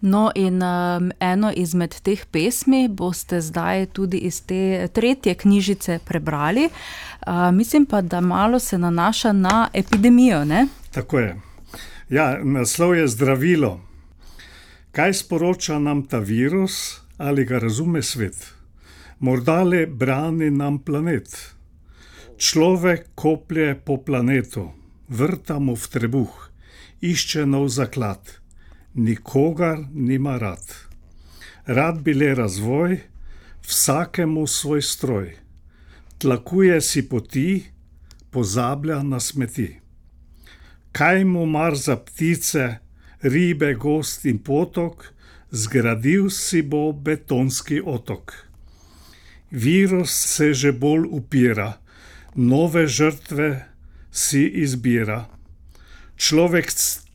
No, 0.00 0.30
in 0.34 0.62
um, 0.62 1.12
eno 1.20 1.52
izmed 1.56 1.94
teh 2.02 2.26
pesmi 2.30 2.88
boste 2.88 3.40
zdaj 3.40 3.86
tudi 3.86 4.18
iz 4.18 4.42
te 4.44 4.88
tretje 4.92 5.34
knjižice 5.34 5.98
prebrali. 6.04 6.68
Uh, 6.68 7.50
mislim 7.54 7.86
pa, 7.86 8.00
da 8.00 8.20
malo 8.20 8.58
se 8.58 8.78
nanaša 8.78 9.32
na 9.32 9.68
epidemijo. 9.72 10.44
Ne? 10.44 10.66
Tako 10.90 11.18
je. 11.18 11.40
Ja, 12.10 12.44
naslov 12.44 12.96
je 12.96 13.08
zdravilo. 13.08 13.80
Kaj 14.92 15.14
sporoča 15.14 15.78
nam 15.78 16.04
ta 16.06 16.18
virus, 16.18 17.00
ali 17.16 17.44
ga 17.44 17.58
razume 17.58 18.02
svet? 18.02 18.52
Morda 19.18 19.62
le 19.62 19.86
brani 19.86 20.50
nam 20.50 20.78
planet. 20.78 21.54
Človek 22.36 23.06
koplje 23.14 23.74
po 23.84 23.96
planetu, 23.96 24.68
vrtamo 25.08 25.74
v 25.74 25.88
trebuh, 25.88 26.32
išče 27.00 27.46
nov 27.46 27.68
zaklad 27.68 28.43
nikogar 28.94 29.78
nima 29.92 30.38
rad. 30.38 30.74
Rad 31.66 32.02
bi 32.02 32.14
le 32.14 32.34
razvoj, 32.34 33.00
vsakemu 33.66 34.46
svoj 34.46 34.82
stroj, 34.82 35.36
tlakuje 36.18 36.80
si 36.80 37.08
poti, 37.08 37.64
pozablja 38.30 39.02
na 39.02 39.20
smeti. 39.20 39.80
Kaj 40.92 41.24
mu 41.24 41.46
mar 41.46 41.74
za 41.74 41.96
ptice, 41.96 42.78
ribe, 43.22 43.74
gost 43.74 44.24
in 44.24 44.38
potok, 44.38 45.14
zgradil 45.50 46.30
si 46.30 46.62
bo 46.62 46.92
betonski 46.92 47.80
otok. 47.84 48.34
Virus 49.50 50.10
se 50.10 50.52
že 50.54 50.72
bolj 50.72 51.06
upira, 51.10 51.78
nove 52.34 52.86
žrtve 52.86 53.64
si 54.10 54.46
izbira. 54.62 55.24
Človek 56.16 56.70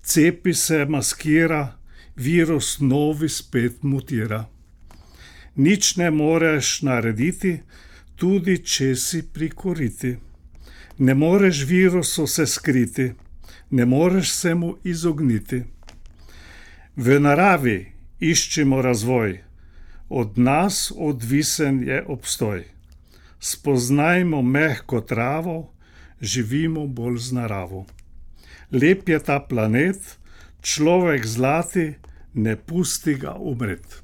cepi 0.10 0.54
se, 0.54 0.86
maskira, 0.86 1.78
virus 2.16 2.80
novi 2.80 3.30
spet 3.30 3.84
mutira. 3.84 4.46
Nič 5.56 5.96
ne 5.98 6.10
moreš 6.12 6.82
narediti, 6.82 7.60
tudi 8.16 8.58
če 8.66 8.96
si 8.96 9.22
prikoriti. 9.34 10.16
Ne 11.00 11.14
moreš 11.14 11.62
virusu 11.70 12.26
se 12.28 12.48
skriti, 12.48 13.12
ne 13.70 13.86
moreš 13.86 14.32
se 14.32 14.56
mu 14.56 14.72
izogniti. 14.84 15.62
V 16.96 17.20
naravi 17.22 17.78
iščemo 18.20 18.82
razvoj, 18.82 19.38
od 20.10 20.42
nas 20.42 20.90
odvisen 20.98 21.84
je 21.86 22.02
obstoj. 22.08 22.66
Spoznajmo 23.40 24.42
mehko 24.42 25.02
travo, 25.02 25.72
živimo 26.22 26.88
bolj 26.88 27.18
z 27.30 27.40
naravo. 27.40 27.86
Lep 28.72 29.10
je 29.10 29.20
ta 29.20 29.40
planet, 29.40 29.98
človek 30.62 31.26
zlati, 31.26 31.94
ne 32.34 32.56
pusti 32.56 33.14
ga 33.14 33.36
umret. 33.40 34.04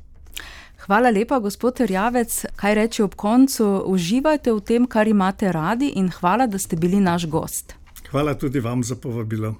Hvala 0.85 1.09
lepa, 1.09 1.39
gospod 1.39 1.79
Rjavec. 1.79 2.45
Kaj 2.55 2.75
reči 2.75 3.01
ob 3.01 3.15
koncu? 3.17 3.81
Uživajte 3.89 4.53
v 4.53 4.61
tem, 4.61 4.85
kar 4.85 5.07
imate 5.09 5.49
radi, 5.51 5.89
in 5.97 6.11
hvala, 6.13 6.45
da 6.47 6.61
ste 6.61 6.77
bili 6.77 7.01
naš 7.01 7.25
gost. 7.25 7.73
Hvala 8.11 8.35
tudi 8.37 8.59
vam 8.59 8.83
za 8.83 8.95
povabilo. 8.95 9.55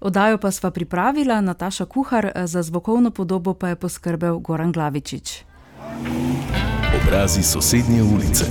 Odajo 0.00 0.38
pa 0.38 0.50
sva 0.50 0.70
pripravila 0.70 1.40
Nataša 1.40 1.84
Kuhar, 1.84 2.30
za 2.44 2.62
zvokovno 2.62 3.10
podobo 3.10 3.54
pa 3.54 3.68
je 3.68 3.76
poskrbel 3.76 4.38
Goran 4.38 4.72
Glavičič. 4.72 5.42
Obrazi 7.02 7.42
sosednje 7.42 8.02
ulice. 8.02 8.44